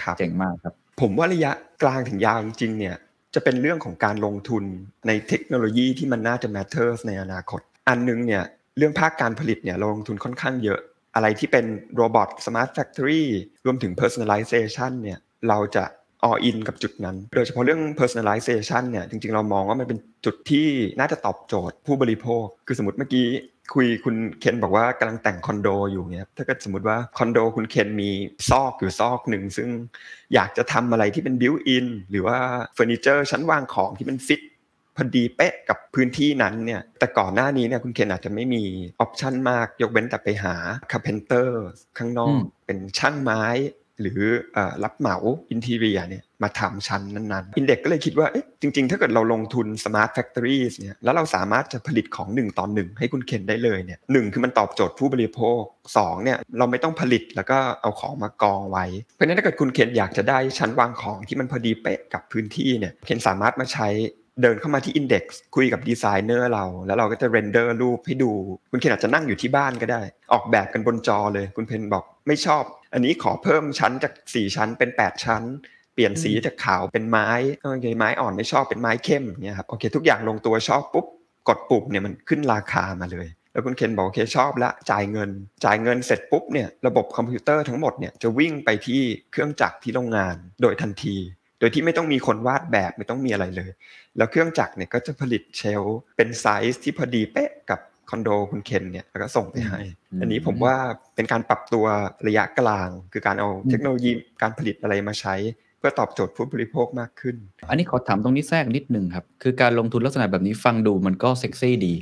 [0.02, 2.96] ครับๆเจ๋งมากครับ ผมว่าระยะกลางถึงยาวจริงๆเนี่ย
[3.34, 4.64] จะเป็นเรื่องของการลงทุน
[5.06, 8.44] ในเทคโนโลยีที่มันน่าจะ matters ในอนาคต อันหนึงเนี่ย
[8.78, 10.80] เรื่องภาคการผลิตเนี่ยเราลงทุนค่อนข้างเยอะ
[11.14, 11.64] อะไรที่เป็น
[11.96, 13.24] robot smart factory
[13.66, 15.84] รวมถึง personalization เนี่ยเราจะ
[16.28, 20.66] all in กับจุดนั้น โดยเฉพาะเรื่อง personalization เนี่ยจริงๆ เรามองว่ามันเป็นจุดที่
[20.98, 23.26] น่าจะตอบโจทย์ผู้บริโภค คือสมมติเมื่อกี้
[23.74, 28.10] คุยคุณเคนบอกว่ากำลังแต่งคอนโดอยู่เนี่ยถ้าเกิดสมมติว่าคอนโดคุณเคนมี
[28.50, 29.68] ซอกอยู่ซอกหนึ่งซึ่ง
[30.34, 32.38] อยากจะทำอะไรที่เป็น built-in หรือว่า
[32.74, 34.42] เฟอร์นิเจอร์ชั้นวางของที่มันฟิต
[34.96, 38.62] พอดีเป๊ะกับพื้นที่นั้นเนี่ยแต่ก่อนหน้านี้เนี่ยคุณเคนอาจจะไม่มี
[39.00, 40.54] option มาก ยกเว้นแต่ไปหา
[40.92, 41.64] carpenter
[41.98, 43.42] ข้างนออืมเป็นช่างไม้
[44.00, 44.20] หรือ
[44.52, 45.16] เอ่อรับเหมา
[45.50, 55.62] interior เนี่ย มาทำชั้นนั้นๆ Index ก็เลยคิดว่าเอ๊ะจริงๆ ถ้าเกิดเราลงทุน Smart Factories เนี่ยแล้วเราสามารถจะผลิตของหนึ่งต่อหนึ่งให้คุณเคนได้เลยเนี่ยหนึ่งคือมันตอบโจทย์ผู้บริโภค
[55.96, 63.88] สองเนี่ยเราไม่ต้องผลิตแล้วก็เอาของมากองไว้ เพราะฉะนั้นถ้าเกิดคุณเคนอยากจะได้ชั้นวางของที่มันพอดีเป๊ะกับพื้นที่เนี่ยเคนสามารถมาใช้
[64.42, 65.24] เดินเข้ามาที่ Index
[65.56, 68.32] คุยกับดีไซเนอร์เรา แล้วเราก็จะ render รูปให้ดู
[68.70, 75.42] คุณเคนอาจจะนั่งอยู่ที่บ้านก็ได้ ออกแบบกันบนจอเลย คุณเคนบอกไม่ชอบ อันนี้ขอเพิ่มชั้นจาก 4 ชั้นเป็น 8 ชั้น
[75.98, 77.28] ปลี่ยนสีจากขาวเป็นไม้
[77.60, 81.06] โอเคไม้อ่อนไม่ชอบเป็นไม้เข้มเนี่ยครับโอเค ทุกอย่างลงตัวชอบปุ๊บ
[81.48, 85.30] กดปุ่มเนี่ยมันขึ้นราคามาเลย แล้วคุณเคนบอกโอเคชอบละจ่ายเงิน
[85.64, 91.16] จ่ายเงินเสร็จปุ๊บเนี่ยระบบคอมพิวเตอร์ทั้งหมดเนี่ยจะวิ่งไปที่เครื่องจักรที่โรงงานโดยทันที
[91.60, 93.70] โดยที่ไม่ต้องมีคนวาดแบบไม่ต้องมีอะไรเลย
[94.16, 97.80] แล้วเครื่องจักรเนี่ยก็จะผลิต shelf เป็นไซส์ที่พอดีเป๊ะกับ
[98.10, 99.80] คอนโดคุณเคนเนี่ยแล้วก็ส่งไปให้
[100.10, 100.76] อืมอันนี้ผมว่า
[101.14, 101.84] เป็นการปรับตัว
[102.26, 104.10] ระยะกลาง คือการเอาอืมเทคโนโลยี
[104.42, 105.34] การผลิตอะไรมาใช้
[105.78, 107.36] เพื่อตอบโจทย์ผู้บริโภคมากขึ้น
[107.68, 111.94] อันนี้ขอถามตรงนี้แทรกนิดนึงครับ คือการลงทุนลักษณะแบบนี้ฟังดูมันก็เซ็กซี่ดี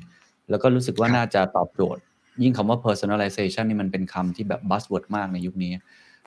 [0.51, 2.03] แล้วก็รู้สึกว่าครับน่าจะตอบโจทย์
[2.43, 5.73] ยิ่งคำว่า personalization นี่มันเป็นคำที่แบบ buzzword มากในยุคนี้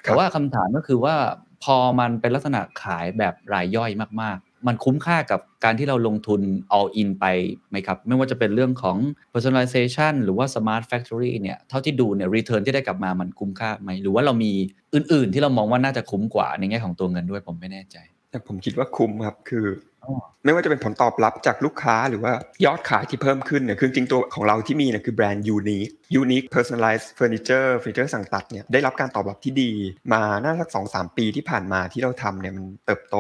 [0.04, 1.16] แต่ว่าคำถามก็คือว่า
[1.64, 6.41] พอมันเป็นลักษณะขายแบบรายย่อยมากๆ มันคุ้มค่ากับการที่เราลงทุน
[6.78, 7.26] all in ไป
[7.69, 8.98] ไหมครับ ไม่ว่าจะเป็นเรื่องของ
[9.34, 14.52] personalization หรือว่า smart factory เนี่ยเท่าที่ดูเนี่ย return ที่ได้กลับมามันคุ้มค่าไหม หรือว่าเรามี
[14.93, 17.98] อื่น ๆ ที่เรามองว่าน่าจะคุ้มกว่าในแง่ของตัวเงินด้วยผมไม่แน่ใจ
[18.32, 19.65] แต่ผมคิดว่าคุ้มครับคือ
[20.06, 22.34] ออไม่ว่าจะเป็นผลตอบรับจากลูกค้าหรือว่า
[22.65, 29.72] ยอดขายที่เพิ่มขึ้นเนี่ยคือจริงๆตัวของเราที่มีเนี่ยคือแบรนด์ Unique Unique Personalized Furniture เฟอร์นิเจอร์สั่งตัดเนี่ยได้รับการตอบรับที่ดี
[30.13, 33.15] มาน่าสักสองสามปีที่ผ่านมาที่เราทำเนี่ยมันเติบโต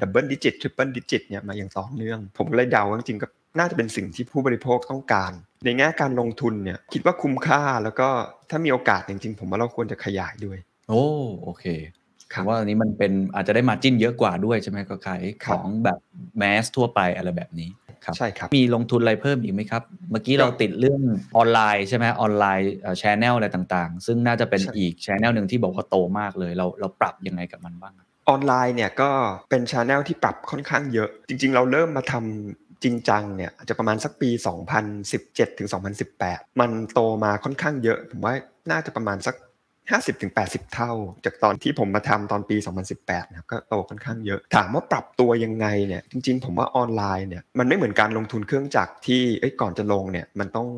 [0.00, 3.26] double digit triple digit เนี่ยมาอย่างต่อเนื่อง ผมก็เลยเดาว่าจริงๆก็
[3.58, 5.32] น่าจะเป็นสิ่งที่ผู้บริโภคต้องการ
[5.64, 8.08] ในแง่การลงทุนเนี่ยคิดว่าคุ้มค่าแล้วก็
[8.50, 11.04] ถ้ามีโอกาสจริงๆ ผมว่าเราควรจะขยายด้วย โอ้
[11.42, 11.64] โอเค
[12.34, 15.98] ครับผมว่าอันนี้มันเป็นอาจจะได้ margin เยอะกว่าด้วยใช่ไหมก็ขายของแบบ
[16.38, 17.68] mass ทั่วไปอะไรแบบนี้
[18.04, 21.00] ครับใช่ครับ มีลงทุนอะไรเพิ่มอีกไหมครับ เมื่อกี้เราติดเรื่อง
[21.36, 29.10] ออนไลน์ใช่ไหมออนไลน์ channel อะไรต่างๆ ซึ่งน่าจะเป็นใช่อีก channel หนึ่งที่บอกว่าโตมากเลย เราเราปรับยังไงกับมันบ้างครับออนไลน์เนี่ยก็
[29.50, 34.30] เป็นช anel ที่ปรับค่อนข้างเยอะ จริง ๆ เราเริ่มมาทำจริงจังเนี่ยอาจจะประมาณสักปี
[34.94, 35.68] 2017ถึง
[36.12, 38.34] 2018 มันโตมาค่อนข้างเยอะ ผมว่า
[38.70, 39.34] น่าจะประมาณสัก
[39.92, 40.92] 50ถึง80เท่า
[41.24, 42.56] จากตอนที่ผมมาทำตอนปี
[42.94, 50.68] 2018นะครับก็โตค่อนข้างเยอะ ถามว่าปรับตัวยังไงเนี่ยจริง ๆ ผมว่าออนไลน์เนี่ยมันไม่เหมือนการลงทุนเครื่องจักรที่เอ้ยก่อนจะลงเนี่ยมันต้อง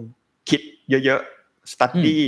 [0.51, 2.19] คิดเยอะๆ study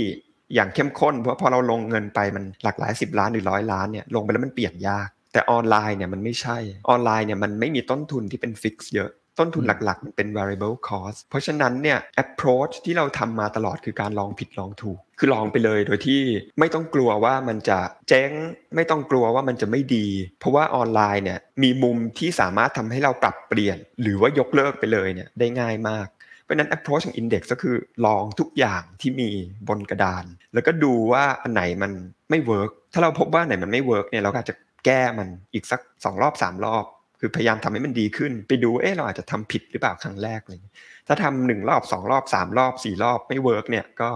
[0.55, 6.57] อย่างเข้มข้น เพราะพอเราลงเงินไปมันหลักหลายสิบล้านหรือร้อยล้านเนี่ยลงไปแล้วมันเปลี่ยนยาก แต่ออนไลน์เนี่ยมันไม่ใช่
[6.89, 16.21] ออนไลน์เนี่ยมันไม่มีต้นทุนที่เป็น fix เยอะ ต้นทุนหลักๆ มันเป็น variable cost เพราะฉะนั้นเนี่ย approach ที่เราทำมาตลอดคือการลองผิดลองถูก คือลองไปเลยโดยที่
[16.59, 18.31] ไม่ต้องกลัวว่ามันจะเจ๊ง
[18.75, 20.07] ไม่ต้องกลัวว่ามันจะไม่ดี
[20.39, 26.07] เพราะว่าออนไลน์เนี่ยมีมุมที่สามารถทำให้เราปรับเปลี่ยน หรือว่ายกเลิกไปเลยเนี่ยได้ง่ายมาก
[26.43, 27.75] เพราะฉะนั้น approach ของ index ก็คือ
[28.05, 29.29] ลองทุกอย่างที่มี
[29.67, 31.91] บนกระดาน แล้วก็ดูว่าอันไหนมัน
[32.29, 36.85] ไม่ work ถ้าเราพบว่าอันไหนมันไม่ work เนี่ยเราก็อาจจะแก้มันอีกสักสองรอบสามรอบ
[37.19, 40.75] คือพยายามทำให้มันดีขึ้น ไปดูเอ๊ะเราอาจจะทำผิดหรือเปล่าครั้งแรกอะไรอย่างเลย
[41.07, 44.09] ถ้าทำหนึ่งรอบสองรอบสามรอบสี่รอบไม่ work เนี่ยก็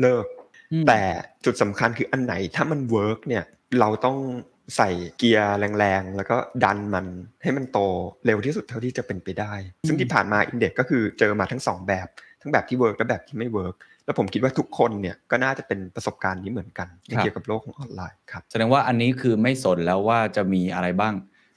[0.00, 0.26] เลิก
[0.72, 1.00] อืมแต่
[1.44, 3.44] จุดสำคัญคืออันไหนถ้ามัน work เนี่ย
[3.80, 4.16] เราต้อง
[4.76, 7.06] ใส่เกียร์แรงๆ แล้วก็ดันมัน
[7.42, 7.78] ให้มันโต
[8.26, 9.52] เร็วที่สุดเท่าที่จะเป็นไปได้
[9.86, 12.08] ซึ่งที่ผ่านมาอินเด็กก็คือเจอมาทั้งสองแบบ
[12.42, 21.14] ทั้งแบบที่ work และแบบที่ไม่ work แล้วผมคิดว่าทุกคนเนี่ยก็น่าจะเป็นประสบการณ์นี้เหมือนกันในครับเกี่ยวกับโลกของออนไลน์ครับแสดงว่าอันนี้คือไม่สนแล้วว่าจะมีอะไรบ้าง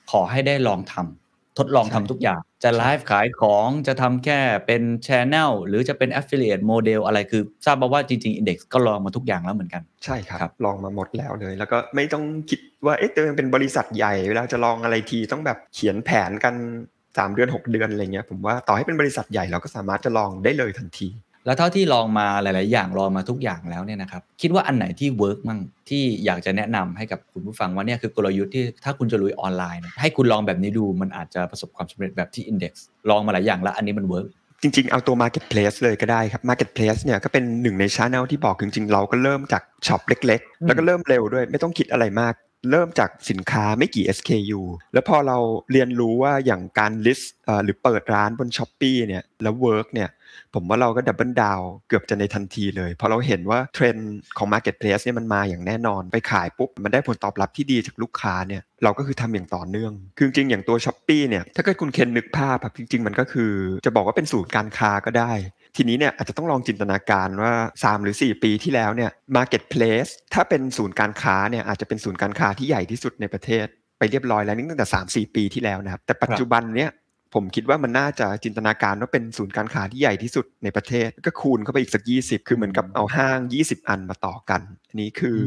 [0.10, 16.54] ขอให้ได้ลองทำทดลองใช่ทำทุกอย่าง จะไลฟ์ขายของจะทำแค่เป็นช anel หรือจะเป็น affiliate model อะไรคือ ทราบมาว่าจริง ๆ Index ก็ลองมาทุกอย่างแล้วเหมือนกัน ใช่ครับครับลองมาหมดแล้วเลย แล้วก็ไม่ต้องคิดว่าเอ๊ะตัวเองเป็นบริษัทใหญ่เวลาจะลองอะไรทีต้องแบบเขียนแผนกัน
[16.98, 21.08] 3เดือน 6 เดือนอะไรเงี้ยผมว่าต่อให้เป็นบริษัทใหญ่เราก็สามารถจะลองได้เลยทันที
[21.46, 32.74] แล้วเท่าที่ลองมาหลาย ๆ อย่างลองมาทุกอย่างแล้วเนี่ยนะครับคิดว่าอันไหนที่ work มั่งที่อยากจะแนะนำให้กับคุณผู้ฟังว่าเนี่ยคือกลยุทธ์ที่ถ้าคุณจะลุยออนไลน์เนี่ยให้คุณลองแบบนี้ดูมันอาจจะประสบความสำเร็จแบบที่ Index
[33.10, 34.28] ลองมาหลายอย่างแล้วอันนี้มัน work
[34.62, 42.34] จริง ๆ เอาตัว Marketplace เลยก็ได้ครับ Marketplace เนี่ยก็เป็นหนึ่งในช channel ที่บอกจริง ๆ เราก็เริ่มจากช็อปเล็กอืมๆแล้วก็เริ่มเร็วด้วย ไม่ต้องคิดอะไรมาก
[42.72, 44.62] เริ่มจากสินค้าไม่กี่ SKU
[44.94, 45.38] แล้วพอเรา
[45.72, 50.10] เรียนรู้ว่าอย่างการ list เอ่อหรือเปิดร้านบน Shopee เนี่ยแล้ว work เนี่ย
[50.54, 63.52] ผมว่าเราก็ double down เกือบจะในทันทีเลย เพราะเราเห็นว่าเทรนด์ของ Marketplace เนี่ยมันมาอย่างแน่นอนไปขายปุ๊บ มันได้ผลตอบรับที่ดีจากลูกค้าเนี่ยเราก็คือทำอย่างต่อเนื่อง คือจริงๆอย่างตัว Shopee เนี่ยถ้าเกิดคุณเคนนึกภาพครับจริง ๆ มันก็คือ
[63.86, 65.34] จะบอกว่าเป็นศูนย์การค้าก็ได้
[65.78, 73.66] ทีนี้เนี่ยอาจจะต้องลองจินตนาการว่า 3 หรือ 4 ปีที่แล้วเนี่ย Marketplace ถ้าเป็นศูนย์การค้าเนี่ยอาจจะเป็นศูนย์การค้าที่ใหญ่ที่สุดในประเทศ
[74.00, 76.90] ไปเรียบร้อยแล้วนี่ตั้งแต่ 3-4 ปีที่แล้วนะครับแต่ปัจจุบันเนี่ย
[77.34, 85.42] ผมคิดว่ามันน่าจะจินตนาการว่าเป็นศูนย์การค้าที่ใหญ่ที่สุดในประเทศ ก็คูณเข้าไปอีกสัก 20 คือเหมือนกับเอาห้าง 20 อันมาต่อกันอันนี้คืออ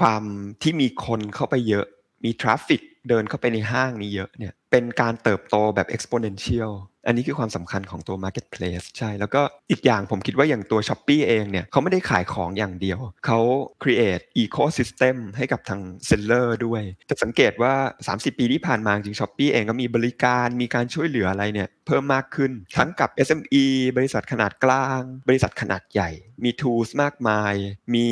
[0.00, 0.22] ความ
[0.62, 1.86] ที่มีคนเข้าไปเยอะ
[2.24, 6.72] มี traffic เดินเข้าไปในห้างนี้เยอะเนี่ยเป็นการเติบโตแบบ exponential
[7.08, 13.38] อันนี้คือความสำคัญของตัว marketplace ใช่ แล้วก็อีกอย่างผมคิดว่าอย่างตัว s h อ p e e เองเนี่ยเขาไม่ได้ขายของอย่างเดียว เขา
[13.82, 17.74] create ecosystem ให้กับทาง seller ด้วย จะสังเกตว่า
[18.08, 23.64] 30 ปีที่ผ่านมาจริง s h อ p e e เองก็มีบริการมีการช่วยเหลืออะไรเนี่ยเพิ่มมากขึ้น ทั้งกับ SME
[23.96, 26.10] บริษัทขนาดกลาง บริษัทขนาดใหญ่
[26.44, 27.54] มี tools มากมาย
[27.94, 28.08] มี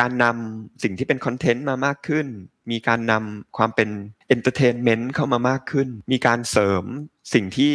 [0.00, 2.26] การนำสิ่งที่เป็นคอนเทนต์มามากขึ้น
[2.70, 3.88] มีการนำความเป็น
[4.34, 6.84] entertainment เข้ามามากขึ้น มีการเสริม
[7.34, 7.74] สิ่งที่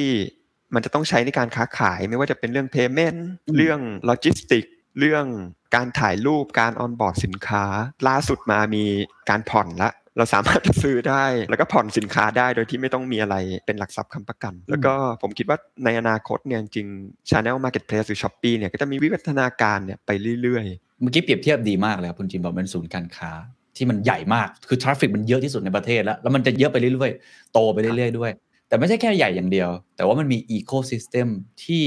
[0.75, 3.79] มันจะต้องใช้ในการค้าขายไม่ว่าจะเป็นเรื่อง payment อืมเรื่อง
[4.09, 4.65] logistic
[4.99, 5.25] เรื่อง
[5.75, 7.63] การถ่ายรูปการออนบอร์ดสินค้า
[8.07, 8.83] ล่าสุดมามี
[9.29, 23.31] การผ่อนละเราสามารถจะซื้อได้แล้วก็ผ่อนสินค้าได้โดยที่ไม่ต้องมีอะไรเป็นหลักทรัพย์ค้ำประกัน แล้วก็ผมคิดว่าในอนาคตเนี่ยจริงๆ Channel Marketplace หรือ Shopee เนี่ยก็จะมีวิวัฒนาการเนี่ยไปเรื่อยๆ เมื่อกี้เปรียบเทียบดีมากเลยครับคุณจิมบอกเป็นศูนย์การค้า
[23.77, 28.31] ที่มันใหญ่มากคือ traffic มันเยอะที่สุดในประเทศแล้วแล้วมันจะเยอะไปเรื่อยๆ โตไปเรื่อยๆด้วย
[28.71, 31.27] แต่ไม่ใช่แค่ใหญ่อย่างเดียว แต่ว่ามันมี ecosystem
[31.65, 31.83] ที่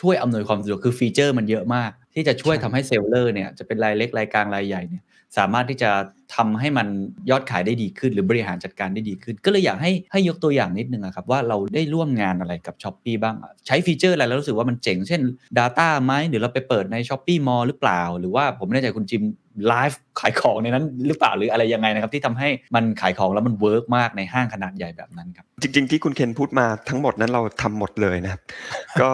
[0.00, 5.02] ช่วยอำนวยความสะดวกคือ feature มันเยอะมาก ที่จะช่วยใช่ทำให้ seller เนี่ยจะเป็นรายเล็กรายกลางรายใหญ่เนี่ย
[5.36, 5.90] สามารถที่จะ
[6.36, 6.88] ทำให้มัน
[7.30, 15.20] ยอดขายได้ดีขึ้น หรือบริหารจัดการได้ดีขึ้น ก็เลยอยากให้ให้ยกตัวอย่างนิดนึงครับว่าเราได้ร่วมงานอะไรกับ Shopee บ้าง ใช้ feature อะไรแล้วรู้สึกว่ามันเจ๋ง เช่น
[15.58, 19.24] Data ไหมหรือเราไปเปิดใน Shopee Mall หรือเปล่า หรือว่าผมไม่แน่ใจคุณจิม
[19.68, 28.38] ไลฟ์ขายของในนั้นหรือเปล่าหรืออะไรยังไงนะครับ ที่ทำให้มันขายของแล้วมัน work มากในห้างขนาดใหญ่แบบนั้นครับ จริง ๆ ที่คุณเคนพูดมาทั้งหมดนั้นเราทำหมดเลยนะ
[29.02, 29.12] ก็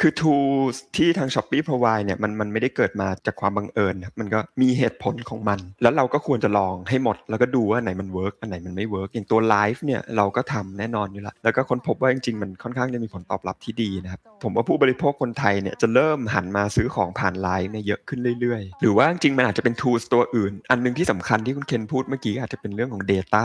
[0.00, 20.52] คือ tools ที่ทาง Shopee provide เนี่ยมันมันไม่ได้เกิดมาจากความบังเอิญนะมันก็มีเหตุผลของมัน แล้วเราก็ควรจะลองให้หมด แล้วก็ดูว่าอันไหนมัน work อันไหนมันไม่ work อย่างตัวไลฟ์เนี่ยเราก็ทำแน่นอนอยู่แล้วแล้วก็ค้นพบว่าจริงๆมันค่อนข้างจะมีผลตอบรับที่ดีนะครับผมว่าผู้บริโภคคนไทยเนี่ยจะเริ่มหันมาซื้อของผ่านไลฟ์เนี่ยเยอะขึ้นเรื่อยๆ หรือว่าจริงๆมันอาจจะเป็น tools ตัวอื่น
[20.70, 23.44] อันหนึงที่สำคัญที่คุณเคนพูดเมื่อกี้อาจจะเป็นเรื่องของ Data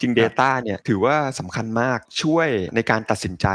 [0.00, 3.48] จริง Data เนี่ยถือว่าสำคัญมากช่วยในการตัดสินใจ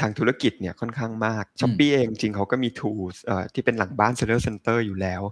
[0.00, 5.22] ทางธุรกิจเนี่ยค่อนข้างมาก Shopee เองจริงเขาก็มี tools เอ่อที่เป็นหลังบ้าน Seller Center อยู่แล้ว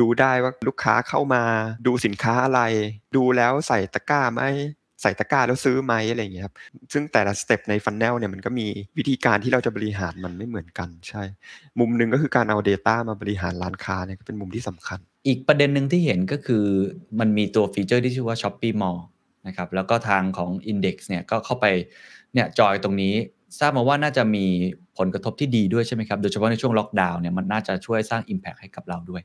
[0.00, 1.42] ดูได้ว่าลูกค้าเข้ามา
[1.86, 2.60] ดูสินค้าอะไร
[3.16, 4.42] ดูแล้วใส่ตะกร้าไหม
[5.02, 6.54] ใส่ตะกร้าแล้วซื้อไหมอะไรอย่างเงี้ยครับ
[6.92, 8.66] ซึ่งแต่ละ step ใน funnel เนี่ยมันก็มี
[8.98, 11.22] วิธีการที่เราจะบริหารมันไม่เหมือนกันใช่
[11.78, 16.64] มุมหนึ่งก็คือการเอา Data มาบริหารร้านค้าเนี่ยก็เป็นมุมที่สำคัญ อีกประเด็นหนึ่งที่เห็นก็คือ
[17.20, 19.00] มันมีตัว feature ที่ชื่อว่า Shopee Mall
[19.46, 21.66] นะครับแล้วก็ทางของ Index เนี่ยก็เข้าไป
[22.34, 23.14] เนี่ยจอยตรงนี้
[23.58, 24.44] ทราบมาว่าน่าจะมี
[24.98, 29.22] ผลกระทบที่ดีด้วยใช่ไหมครับ โดยเฉพาะในช่วงล็อกดาวน์เนี่ยมันน่าจะช่วยสร้าง Impact ให้กับเราด้วย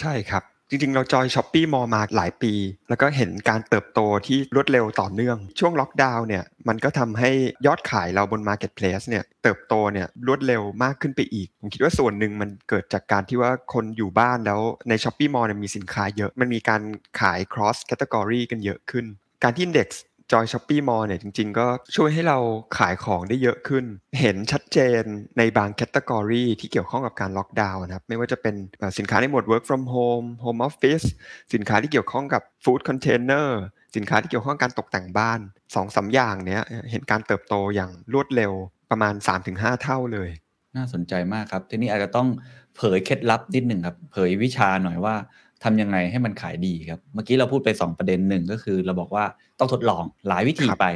[0.00, 2.52] ใช่ครับ จริงๆ เรา join Shopee Mall มาหลายปี
[2.88, 7.30] แล้วก็เห็นการเติบโตที่รวดเร็วต่อเนื่อง ช่วงล็อกดาวน์เนี่ยมันก็ทำให้
[7.66, 16.82] ยอดขายเราบน Marketplace เนี่ยเติบโตเนี่ยรวดเร็วมากขึ้นไปอีก ผมคิดว่าส่วนหนึ่งมันเกิดจากการที่ว่าคนอยู่บ้านแล้วใน Shopee Mall เนี่ยมีสินค้าเยอะมันมีการ
[17.20, 19.04] ขาย cross category กันเยอะขึ้น
[19.42, 19.88] การที่ Index
[20.32, 22.38] join Shopee Mall เนี่ยจริง ๆ ก็ช่วยให้เรา
[22.78, 23.84] ขายของได้เยอะขึ้น
[24.20, 25.02] เห็นชัดเจน
[25.38, 28.54] ในบาง category ที่เกี่ยวข้องกับการล็อกดาวน์นะครับ ไม่ว่าจะเป็น
[28.98, 31.06] สินค้าในหมวด work from home home office
[31.54, 33.48] สินค้าที่เกี่ยวข้องกับ food container
[33.96, 38.52] สินค้าที่เกี่ยวข้องกับการตกแต่งบ้าน2อสาอย่างเนี้ยเห็นการเติบโตอย่างรวดเร็ว
[38.90, 39.14] ประมาณ
[39.50, 40.30] 3-5 เท่าเลย
[40.76, 42.28] น่าสนใจมากครับ ทีนี้อาจจะต้อง
[42.76, 45.14] เผยเคล็ดลับนิดหนึ่งครับ เผยวิชาหน่อยว่า
[45.64, 49.24] ทำยังไงให้มันขายดีครับ เมื่อกี้เราพูดไป 2 ประเด็นหนึ่งก็คือ เราบอกว่า
[49.58, 50.86] ต้องทดลองหลายวิธีครับไป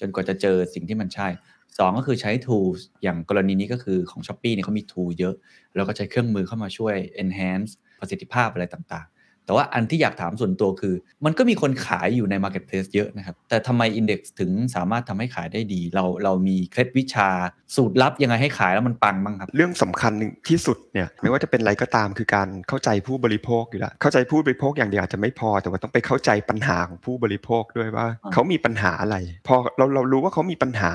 [0.00, 1.28] จนกว่าจะเจอสิ่งที่มันใช่
[1.62, 5.34] 2 ก็คือใช้ tools อย่างกรณีนี้ก็คือของ s h อ p e e เนี่ยเขามี tool เยอะ
[5.76, 9.13] แล้วก็ใช้เครื่องมือเข้ามาช่วย enhance ประสิทธิภาพอะไรต่างๆ
[9.46, 17.28] แต่ว่าอันที่อยากถามส่วนตัวคือ มันก็มีคนขายอยู่ใน marketplace เยอะนะครับ แต่ทำไม index ถึงสามารถทำให้ขายได้ดี เราเรามีเคล็ดวิชา
[17.76, 29.16] สูตรลับยังไงให้ขายแล้วมันปังบ้างครับ เรื่องสำคัญหนึ่งที่สุดเนี่ยไม่ว่าจะเป็นอะไรก็ตามคือการเข้าใจผู้บริโภคอยู่แล้วเข้าใจผู้บริโภคอย่างเดียวอาจจะไม่พอ แต่ว่าต้องไปเข้าใจปัญหาของผู้บริโภคด้วยว่าอ่าเขามีปัญหาอะไร
[29.48, 30.92] พอเราเรารู้ว่าเขามีปัญหา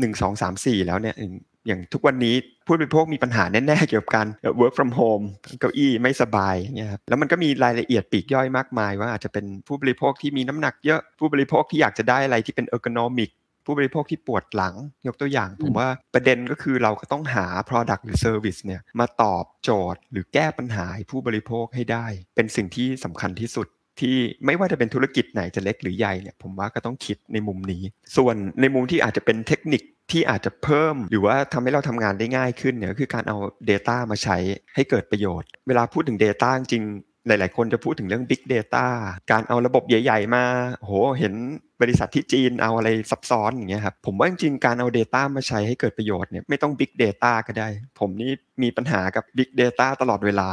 [0.00, 1.16] 1 2 3 4 แล้วเนี่ย
[1.66, 2.34] อย่างอย่างทุกวันนี้
[2.66, 5.24] ผู้บริโภคมีปัญหาแน่ๆเกี่ยวกับการเอ่อ work from home
[5.60, 13.30] เก้าอี้ไม่สบายอย่างเงี้ยครับแล้วมันก็มีรายละเอียดปลีกย่อยมากมาย ว่าอาจจะเป็นผู้บริโภคที่มีน้ำหนักเยอะผู้บริโภคที่อยากจะได้อะไรที่เป็น ergonomic
[13.66, 14.74] ผู้บริโภคที่ปวดหลัง
[15.06, 23.66] ยกตัวอย่าง ผมว่าประเด็นก็คือเราก็ต้องหา product หรือ service เนี่ยมาตอบโจทย์ หรือแก้ปัญหาให้ผู้บริโภคให้ได้ เป็นสิ่งที่สำคัญที่สุด
[24.00, 27.82] ที่ไม่ว่าจะเป็นธุรกิจไหนจะเล็กหรือใหญ่เนี่ยผมว่าก็ต้องคิดในมุมนี้
[28.16, 33.36] ส่วนในมุมที่อาจจะเป็นเทคนิคที่อาจจะเพิ่ม หรือว่าทำให้เราทำงานได้ง่ายขึ้นเนี่ยก็คือการเอา
[33.70, 34.36] Data มาใช้
[34.74, 36.84] ให้เกิดประโยชน์ เวลาพูดถึง Data จริง
[37.26, 38.86] หลาย ๆ คนจะพูดถึงเรื่อง Big Data
[39.30, 40.44] การเอาระบบใหญ่ ๆ มา
[40.78, 41.34] โห เห็น
[41.80, 48.32] บริษัทที่จีนเอาอะไรซับซ้อนอย่างเงี้ยครับ ผมว่าจริง ๆ การเอา Data มาใช้ให้เกิดประโยชน์เนี่ยไม่ต้อง Big Data ก็ได้ ผมนี่
[48.62, 50.48] มีปัญหากับ Big Data ตลอดเวลา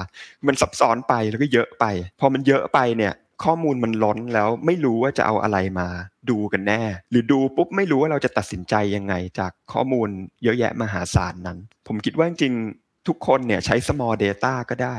[0.48, 1.86] มันซับซ้อนไปแล้วก็เยอะไป
[2.20, 5.88] พอมันเยอะไปเนี่ย ข้อมูลมันล้นแล้วไม่รู้ว่าจะเอาอะไรมา
[6.30, 10.10] ดูกันแน่ หรือดูปุ๊บไม่รู้ว่าเราจะตัดสินใจยังไงจากข้อมูล
[10.44, 14.98] เยอะแยะมหาศาลนั้น ผมคิดว่าจริงๆทุกคนเนี่ยใช้ small data ก็ได้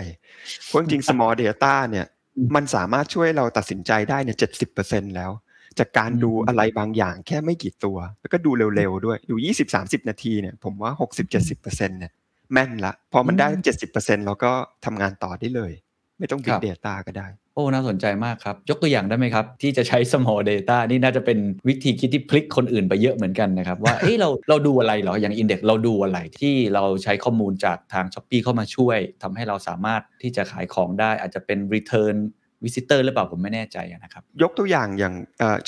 [0.67, 2.07] เพราะจริงๆ small data เนี่ย
[2.55, 5.31] มันสามารถช่วยเราตัดสินใจได้เนี่ยเจ็ดสิบเปอร์เซ็นแล้ว
[5.79, 9.35] จากการดูอะไรบางอย่างแค่ไม่กี่ตัว แล้วก็ดูเร็วๆด้วย ดู
[9.73, 10.93] 20-30นาทีเนี่ยผมว่า
[11.41, 12.13] 60-70%เนี่ย
[12.53, 13.47] แม่นละ พอมันได้
[13.87, 14.53] 70%เราก็
[14.85, 15.73] ทำงานต่อได้เลย
[16.19, 28.17] ไม่ต้องค Big รับ Data ก็ได้โอ้น่าสนใจมากครับ ยกตัวอย่างได้ไหมครับ ที่จะใช้ small data นี่น่าจะเป็นวิธีคิดที่พลิกคนอื่นไปเยอะเหมือนกันนะครับ ว่าเอ้ยเราเราดูอะไรเหรอ อย่าง index เราดูอะไรที่เราใช้ข้อมูลจากทาง s
[28.17, 32.17] h อ p e e เข้ามาช่วยทำให้เราสามารถที่จะขายของได้อาจจะเป็น return
[32.65, 35.15] visitor หรือเปล่าผมไม่แน่ใจอะนะครับ ยกตัวอย่างอย่าง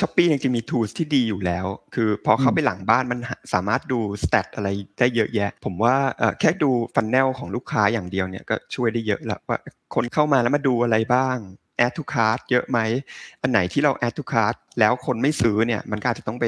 [0.00, 9.59] ช้อปปี้จริงๆมี tools ที่ดีอยู่แล้ว คือพอเข้าไปหลังบ้านมันหาสามารถดู stat อะไรได้เยอะแยะ ผมว่าเอ่อแค่ดูฟันแนลของลูกค้าอย่างเดียวเนี่ยก็ช่วยได้เยอะแล้วว่า
[9.94, 11.38] คนเข้ามาแล้วมาดูอะไรบ้าง
[11.85, 12.79] add to cart เยอะไหม
[13.43, 16.47] อันไหนที่เรา add to cart แล้วคนไม่ซื้อเนี่ยมันก็อาจจะต้องไป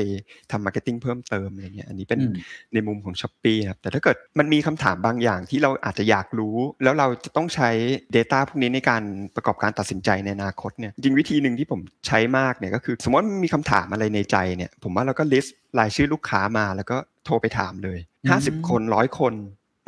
[0.51, 2.35] ทำ marketing เพิ่มเติมอะไรเงี้ยอันนี้เป็นอืม
[2.75, 7.71] ในมุมของ s h อ p e e ครับแต่ถ้าเกิดมันมีคำถามบางอย่างที่เราอาจจะอยากรู้ แล้วเราจะต้องใช้
[8.17, 9.03] Data พวกนี้ในการ
[9.37, 19.35] ประกอบการตัดสินใจในอนาคตเนี่ยจริงวิธีหนึ่งที่ผมใช้มากเนี่ยก็คือ สมมติมันมีคำถามอะไรในใจเนี่ยผมว่าเราก็ list รายชื่อลูกค้ามาแล้วก็โทรไปถามเลยอืม50 คนร้อยคน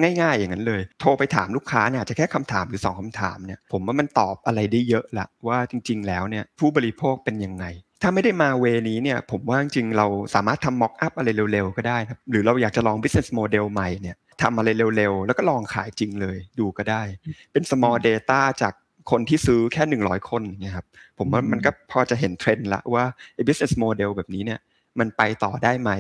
[0.01, 7.65] ง่ายๆ อย่างนั้นเลย โทรไปถามลูกค้าเนี่ยจะแค่คำถามหรือ 2คำถามเนี่ยผมว่ามันตอบอะไรได้เยอะละว่าจริง ๆ แล้วเนี่ยผู้บริโภคเป็นยังไง
[8.03, 17.03] ถ้าไม่ได้มาเวนี้เนี่ยผมว่าจริงๆเราสามารถทำ mock up อะไรเร็วๆ ก็ได้ครับหรือเราอยากจะลอง business model ใหม่เนี่ยทำอะไรเร็วๆ แล้วก็ลองขายจริงเลยดูก็ได้
[17.53, 18.75] เป็น small data จาก
[19.11, 20.87] คนที่ซื้อแค่ 100 คนเนี่ยครับ
[21.19, 23.05] ผมว่ามันก็พอจะเห็นเทรนด์ละว่า
[23.47, 24.61] business model แบบนี้เนี่ย
[25.01, 25.91] มันไปต่อได้ไหม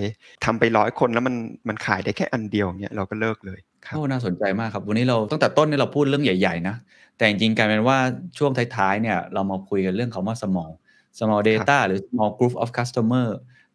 [0.44, 1.34] ทำไปร้อยคนแล้วมัน
[1.68, 6.76] มันขายได้แค่อันเดียวเนี่ยเราก็เลิกเลยครับโอ้น่าสนใจมากครับ วันนี้เราตั้งแต่ต้นเนี่ยเราพูดเรื่องใหญ่ๆนะ
[7.16, 7.98] แต่จริงๆกลายเป็นว่า
[8.38, 10.72] ช่วงท้ายๆเนี่ยเรามาคุยกันเรื่องคำว่า small
[11.18, 13.26] small data หรือ small group of customer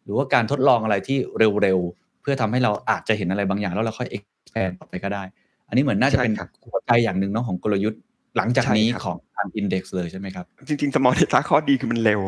[0.04, 1.18] หรือว่าการทดลองอะไรที่
[1.62, 5.22] เร็วๆ เพื่อทำให้เราอาจจะเห็นอะไรบางอย่างแล้วเราค่อย expand ต่อไปก็ได้
[5.68, 8.00] อันนี้เหมือนน่าจะเป็นใช่ครับหัวใจอย่างหนึ่งเนาะของกลยุทธ์
[8.36, 12.20] หลังจากนี้ใช่ครับของทาง Index เลยใช่ไหมครับ จริงๆ small data ข้อดีคือมันเร็ว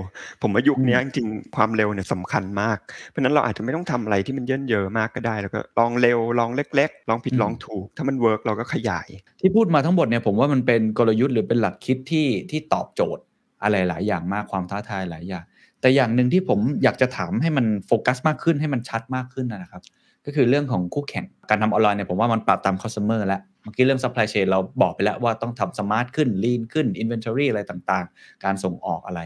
[0.42, 9.08] ผมว่ายุคเนี้ยจริงๆ ความเร็วเนี่ยสำคัญมาก เพราะฉะนั้นเราอาจจะไม่ต้องทำอะไรที่มันเยินเยอะมากก็ได้ แล้วก็ลองเร็ว ลองเล็ก ๆ ลองผิดอืมลองถูก ถ้ามัน work เราก็ขยาย
[9.40, 13.22] ที่พูดมาทั้งหมดเนี่ยผมว่ามันเป็นกลยุทธ์หรือเป็นหลักคิดที่ที่ตอบโจทย์
[13.62, 15.44] อะไรหลายอย่างมากความท้าทายหลายอย่าง
[15.80, 19.82] แต่อย่างหนึ่งที่ผมอยากจะถามให้มันโฟกัสมากขึ้นให้มันชัดมากขึ้นนะนะครับ
[20.26, 29.22] ก็คือเรื่องของคู่แข่งการทำออนไลน์เนี่ยผมว่ามันปรับตาม customer แล้ว เมื่อกี้เรื่อง supply chain เราบอกไปแล้วว่าต้องทำ smart ขึ้น lean ขึ้น inventory อะไรต่างๆ การส่งออกอะไร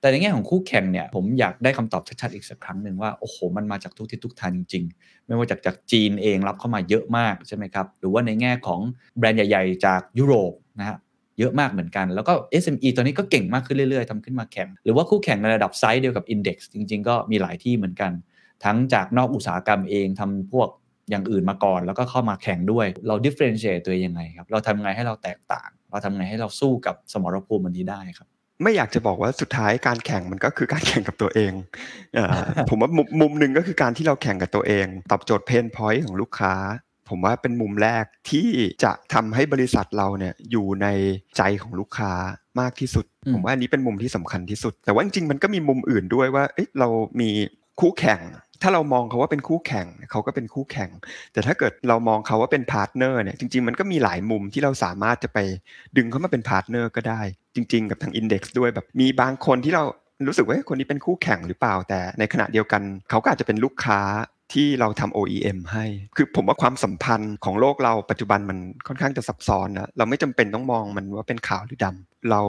[0.00, 8.80] แต่ในแง่ของคู่แข่งเนี่ยผมอยากได้คำตอบชัดๆอีกสักครั้งหนึ่งว่า โอ้โห มันมาจากทุกทิศทุกทางจริง ๆ ไม่ว่าจากจากจีนเองรับเข้ามาเยอะมากใช่ไหมครับ หรือว่าในแง่ของ
[9.18, 10.98] แบรนด์ใหญ่ ๆ จากยุโรปนะฮะ
[11.38, 12.32] เยอะมากเหมือนกัน แล้วก็
[12.62, 18.12] SME ตอนนี้ก็เก่งมากขึ้นเรื่อยๆทำขึ้นมาแข่ง หรือว่าคู่แข่งในระดับไซส์เดียวกับ Index จริง ๆ ก็มีหลายที่เหมือนกัน
[18.64, 20.68] ทั้งจากนอกอุตสาหกรรมเองทำพวก
[21.10, 28.28] อย่างอื่นมาก่อน แล้วก็เข้ามาแข่งด้วย เรา differentiate ตัวเองยังไงครับ เราทำไงให้เราแตกต่าง เราทำไงให้เราสู้กับสมรภูมิมันนี้ได้ครับ
[28.62, 31.52] ไม่อยากจะบอกว่าสุดท้ายการแข่งมันก็คือการแข่งกับตัวเอง
[32.14, 32.28] เออ
[32.68, 36.54] ผมว่ามุมมุมหนึ่งก็คือการที่เราแข่งกับตัวเอง ตอบโจทย์ pain point ของลูกค้า
[37.08, 38.48] ผมว่าเป็นมุมแรกที่
[38.84, 40.86] จะทำให้บริษัทเราเนี่ยอยู่ใน
[41.36, 42.12] ใจของลูกค้า
[42.60, 46.88] มากที่สุดอืมผมว่าอันนี้เป็นมุมที่สำคัญที่สุด แต่ว่าจริงๆมันก็มีมุมอื่นด้วยว่าเอ๊ะเรา
[47.20, 47.30] มี
[47.80, 48.20] คู่แข่ง
[48.62, 50.90] ถ้าเรามองเขาว่าเป็นคู่แข่งเขาก็เป็นคู่แข่ง
[51.32, 55.38] แต่ถ้าเกิดเรามองเขาว่าเป็น partner เนี่ยจริง ๆ มันก็มีหลายมุมที่เราสามารถจะไป
[55.96, 57.20] ดึงเขามาเป็น partner ก็ได้
[57.54, 59.84] จริง ๆ กับทาง Index ด้วยแบบมีบางคนที่เรา
[60.26, 64.00] รู้สึกว่าคนนี้เป็นคู่แข่งหรือเปล่าแต่ในขณะเดียวกันเขาก็อาจจะเป็นลูกค้า
[64.52, 65.84] ที่เราทำ OEM ให้
[66.16, 72.42] คือผมว่าความสัมพันธ์ของโลกเราปัจจุบันมันค่อนข้างจะซับซ้อนนะ เราไม่จำเป็นต้องมองมันว่าเป็นขาวหรือดำเรา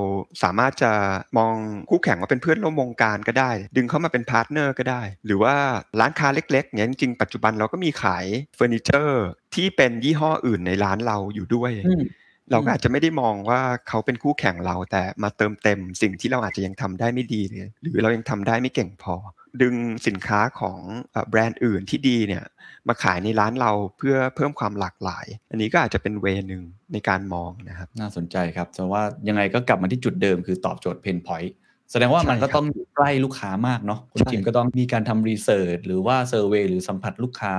[0.43, 0.91] สามารถจะ
[1.37, 1.55] มอง
[1.89, 5.55] คู่แข่งว่าเป็นเพื่อนร่วมวงการก็ได้ ดึงเข้ามาเป็น partner ก็ได้ หรือว่า
[5.99, 8.25] ร้านค้าเล็กๆ เนี่ยจริงๆ ปัจจุบันเราก็มีขาย
[8.55, 9.25] เฟอร์นิเจอร์
[9.55, 12.03] ที่เป็นยี่ห้ออื่นในร้านเราอยู่ด้วยอืม
[12.51, 19.15] เราก็อาจจะไม่ได้มองว่าเขาเป็นคู่แข่งเราแต่มาเติมเต็มสิ่งที่เราอาจจะยังทำได้ไม่ดีเลยหรือเรายังทำได้ไม่เก่งพอ
[19.61, 19.75] ดึง
[20.07, 20.79] สินค้าของ
[21.11, 22.43] เอ่อแบรนด์อื่นที่ดีเนี่ย
[22.87, 31.55] มาขายในร้านเราเพื่อเพิ่มความหลากหลาย อันนี้ก็อาจจะเป็น way หนึ่งในการมองนะครับ น่าสนใจครับแต่ว่ายังไงก็กลับมาที่จุดเดิมคือตอบโจทย์ pain point
[31.91, 37.53] แสดงว่ามันก็ใช่ครับต้องอยู่ใกล้ลูกค้ามากเนาะคุณใช่จิ๊บก็ต้องมีการทำ research หรือว่า survey หรือสัมผัสลูกค้า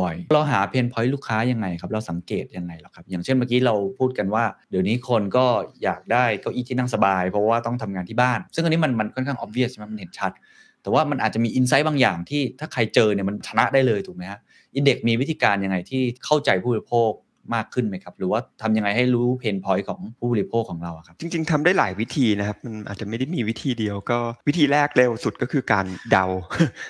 [0.00, 5.46] บ่อยๆ เราหา pain point ลูกค้ายังไงครับ เราสังเกตยังไงหรอครับ อย่างเช่นเมื่อกี้เราพูดกันว่า เดี๋ยวนี้คนก็
[5.82, 10.32] อยากได้เก้าอี้ที่นั่งสบาย เพราะว่าต้องทำงานที่บ้าน ซึ่งอันนี้มันมันค่อนข้าง obvious ใช่ไหมมันเห็นชัด
[10.86, 14.40] แต่ว่ามันอาจจะมี insight บางอย่างที่ถ้าใครเจอเนี่ยมันชนะได้เลยถูกไหมฮะ
[14.76, 17.10] Index มีวิธีการยังไงที่เข้าใจผู้บริโภค
[17.54, 24.18] มากขึ้นไหมครับ หรือว่าทำยังไงให้รู้ pain point ของผู้บริโภคของเราครับ จริง ๆทำได้หลายวิธีนะครับ มันอาจจะไม่ได้มีวิธีเดียวก็
[24.48, 26.24] วิธีแรกเร็วสุดก็คือการเดา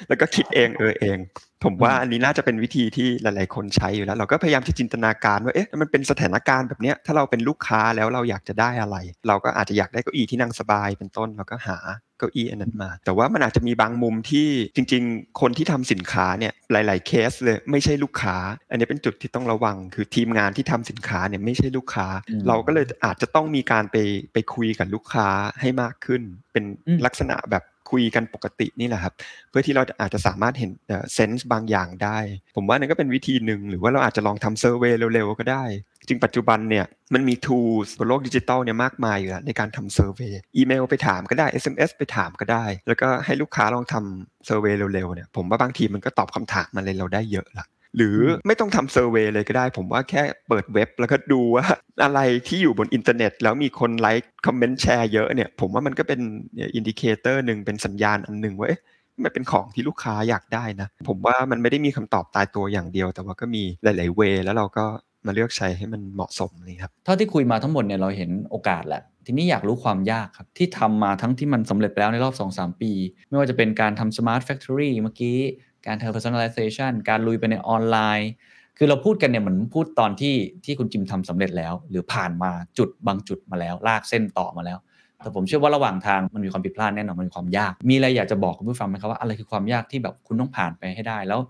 [0.08, 1.18] แล้วก็คิดเองเออเอง
[1.64, 8.96] ผมว่าอันนี้น่าจะเป็นวิธีที่หลาย ๆ คนใช้อยู่แล้ว เราก็พยายามจะจินตนาการว่าเอ๊ะมันเป็นสถานการณ์แบบเนี้ยถ้าเราเป็นลูกค้าแล้วเราอยากจะได้อะไร
[9.28, 11.78] เราก็อาจจะอยากได้เก้าอี้ที่นั่งสบายเป็นต้นเราก็หา
[12.18, 18.36] เก้าอี้อันนั้นมา แต่ว่ามันอาจจะมีบางมุมที่จริง ๆ คนที่ทำสินค้าเนี่ยหลาย ๆ เคสเลยไม่ใช่ลูกค้า
[18.70, 23.96] อันนี้เป็นจุดที่ต้องระวัง คือทีมงานที่ทำสินค้าเนี่ยไม่ใช่ลูกค้าอืมเราก็เลยอาจจะต้องมีการไป
[24.32, 25.28] ไปคุยกับลูกค้า
[25.60, 29.12] ให้มากขึ้น เป็นอืมลักษณะแบบ คุยกันปกตินี่แหละครับ
[29.50, 30.70] เพื่อที่เราอาจจะสามารถเห็น
[31.14, 32.18] เซนส์บางอย่างได้
[32.56, 35.64] ผมว่านั่นก็เป็นวิธีหนึ่ง หรือว่าเราอาจจะลองทำเซอร์เวยเร็วๆ ก็ได้
[36.08, 36.84] ซึ่งปัจจุบันเนี่ย
[37.14, 47.66] มันมี tools บนโลกดิจิตอลเนี่ยมากมายอยู่แล้วในการทำ survey อีเมลไปถามก็ได้ SMS ไปถามก็ได้ แล้วก็ให้ลูกค้าลองทำ survey เร็วๆเนี่ยผมว่าบางทีมันก็ตอบคำถามมาเลยเราได้เยอะละ
[47.96, 48.16] หรือ
[48.46, 51.64] ไม่ต้องทำ survey เลยก็ได้ ผมว่าแค่เปิดเว็บแล้วก็ดูว่า
[52.04, 56.20] อะไรที่อยู่บนอินเทอร์เน็ต แล้วมีคน like comment share เยอะเนี่ยผมว่ามันก็เป็น
[56.58, 58.82] indicator หนึ่งเป็นสัญญาณอันหนึ่งว่าเอ๊ะ
[59.24, 64.84] มันเป็นของที่ลูกค้าอยากได้นะ ผมว่ามันไม่ได้มีคำตอบตายตัวอย่างเดียว แต่ว่าก็มีหลาย ๆ เวย์แล้วเราก็
[65.26, 72.92] มาเลือกใช้ให้มันเหมาะสมเลยครับ เท่าที่คุยมาทั้งหมดเนี่ยเราเห็นโอกาสแหละ ทีนี้อยากรู้ความยากครับ ที่ทำมาทั้งที่มันสำเร็จไปแล้วในรอบ 2-3 ปี
[73.28, 75.38] ไม่ว่าจะเป็นการทำ smart factory เมื่อกี้
[75.86, 78.30] การทำ personalization การลุยไปในออนไลน์
[78.78, 80.34] คือเราพูดกันเนี่ยเหมือนพูดตอนที่
[80.64, 84.78] ที่คุณจิมทำสำเร็จแล้ว หรือผ่านมาจุดบางจุดมาแล้ว ลากเส้นต่อมาแล้ว
[85.18, 91.40] แต่ผมเชื่อว่าระหว่างทางมันมีความผิดพลาดแน่นอนมันมีความยาก มีอะไรอยากจะบอกคุณผู้ฟังไหมครับว่าอะไรคือความยากที่แบบคุณต้องผ่านไปให้ได้แล้ว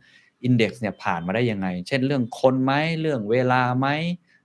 [0.45, 3.87] อินเด็กซ์เนี่ยผ่านมาได้ยังไง เช่นเรื่องคนไหมเรื่องเวลาไหม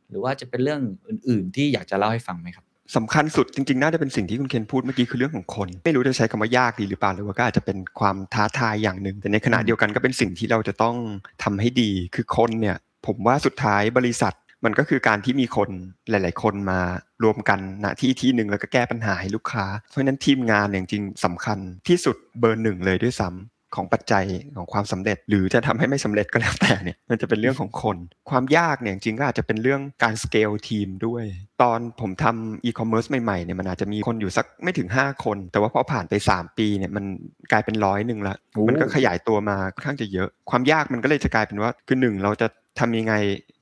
[0.09, 2.65] หรือว่าจะเป็นเรื่องอื่น ๆ ที่อยากจะเล่าให้ฟังไหมครับ
[2.95, 10.95] สำคัญสุดจริงๆ น่าจะเป็นสิ่งที่คุณเคนพูดเมื่อกี้คือเรื่องของคน ไม่รู้จะใช้คำว่ายากดีหรือเปล่าหรือว่าก็อาจจะเป็นความท้าทายอย่างหนึ่ง แต่ในขณะเดียวกันก็เป็นสิ่งที่เราจะต้อง
[11.43, 12.77] ทำให้ดี คือคนเนี่ย
[13.07, 14.33] ผมว่าสุดท้ายบริษัท
[14.65, 15.69] มันก็คือการที่มีคน
[16.09, 16.79] หลาย ๆ คนมา
[17.23, 24.25] รวมกันณที่ที่หนึ่งแล้วก็แก้ปัญหาให้ลูกค้า เพราะฉะนั้นทีมงานเนี่ยจริงๆสำคัญที่สุดเบอร์หนึ่งเลยด้วยซ้ำ ของปัจจัย
[24.57, 27.97] ของความสำเร็จ หรือจะทำให้ไม่สำเร็จก็แล้วแต่เนี่ยมันจะเป็นเรื่องของคน
[28.29, 31.23] ความยากเนี่ยจริงๆก็อาจจะเป็นเรื่องการสเกลทีมด้วย
[31.61, 37.05] ตอนผมทำอีคอมเมิร์ซใหม่ๆเนี่ยมันอาจจะมีคนอยู่สักไม่ถึง 5 คน แต่ว่าพอผ่านไป 3 ปีเนี่ยมัน
[37.51, 42.47] กลายเป็นร้อยหนึ่งละโอ้มันก็ขยายตัวมาค่อนข้างจะเยอะ ความยากมันก็เลยจะกลายเป็นว่าคือหนึ่งเราจะ
[42.79, 43.13] ทำยังไง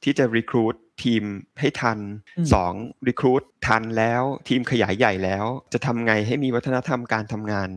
[0.03, 1.23] ที่จะรีครู t ทีม
[1.59, 1.99] ให้ทัน
[2.37, 2.73] อืมสอง
[3.07, 7.69] รีครู t ทันแล้วทีมขยายใหญ่แล้ว จะทำไงให้มีวัฒนธรรมการทำงาน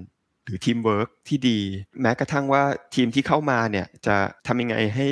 [0.47, 1.59] หรือทีมเวิร์กที่ดี
[2.01, 2.63] แม้กระทั่งว่า
[2.95, 4.17] ทีมที่เข้ามาเนี่ยจะ
[4.47, 5.07] ทำยังไงให้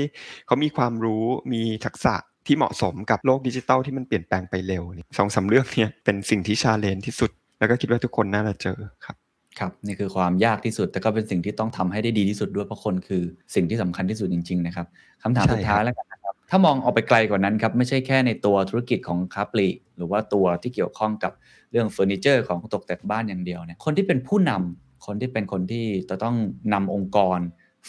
[0.47, 2.14] เขามีความรู้มีทักษะ
[2.47, 9.16] ที่เหมาะสมกับโลกดิจิทัลที่มันเปลี่ยนแปลงไปเร็วนี่สองสามเรื่องเนี่ยเป็นสิ่งที่ challenge ที่สุด แล้วก็คิดว่าทุกคนน่าจะเจอครับ
[9.59, 13.22] ครับนี่คือความยากที่สุด แต่ก็เป็นสิ่งที่ต้องทำให้ได้ดีที่สุดด้วยเพราะคนคือ
[13.55, 14.87] สิ่งที่สำคัญที่สุดจริง ๆ นะครับ
[15.22, 21.33] คำถามสุดท้ายแล้วกันครับถ้ามองออกไปไกลกว่านั้นครับไม่ใช่แค่ในตัวธุรกิจของค้าปลีกหรือว่าตัวที่เกี่ยวข้องกับ
[21.70, 26.37] เรื่องเฟอร์นิเจอร์ของตกแต่งบ้านอย่างเดียวเนี่ยคนที่เป็นผู้นำ คนที่เป็นคนที่จะต้อง
[26.73, 27.39] นำองค์กร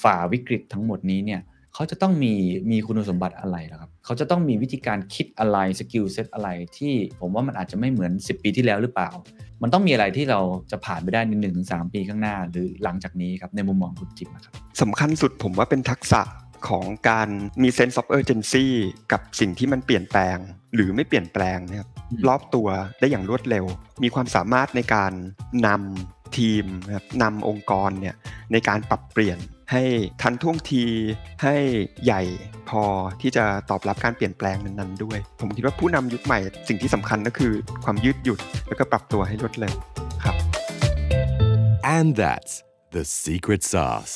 [0.03, 1.41] ฝ่าวิกฤตทั้งหมดนี้เนี่ย
[1.73, 2.33] เขาจะต้องมี
[2.71, 9.09] มีคุณสมบัติอะไรล่ะครับเขาจะต้องมีวิธีการคิดอะไร skill set อะไรที่ผมว่ามันอาจจะไม่เหมือน 10 ปีที่แล้วหรือเปล่า
[9.61, 10.39] มันต้องมีอะไรที่เรา
[10.71, 16.21] จะผ่านไปได้ในหนึ่งถึงสามปีข้างหน้า หรือหลังจากนี้ครับในมุมมองคุณจิ๊บนะครับสำคัญสุดผมว่าเป็นทักษะ
[16.67, 17.29] ของการ
[17.61, 18.65] มี sense of urgency
[19.11, 20.37] กับสิ่งที่มันเปลี่ยนแปลง
[20.75, 22.67] หรือไม่เปลี่ยนแปลงนะครับอืมรอบตัว
[22.99, 23.65] ได้อย่างรวดเร็ว
[24.03, 25.11] มีความสามารถในการ
[25.67, 28.15] นำ ทีมนะครับนำองค์กรเนี่ย
[28.51, 29.37] ในการปรับเปลี่ยน
[29.71, 29.83] ให้
[30.21, 30.83] ทันท่วงที
[31.43, 31.55] ให้
[32.03, 32.21] ใหญ่
[32.69, 32.83] พอ
[33.21, 37.53] ที่จะตอบรับการเปลี่ยนแปลงนั้นๆด้วย ผมคิดว่าผู้นำยุคใหม่สิ่งที่สำคัญก็คือ
[37.85, 39.75] ความยืดหยุ่นแล้วก็ปรับตัวให้รวดเร็ว
[40.23, 40.35] ครับ
[41.95, 42.53] And that's
[42.95, 44.15] the secret sauce.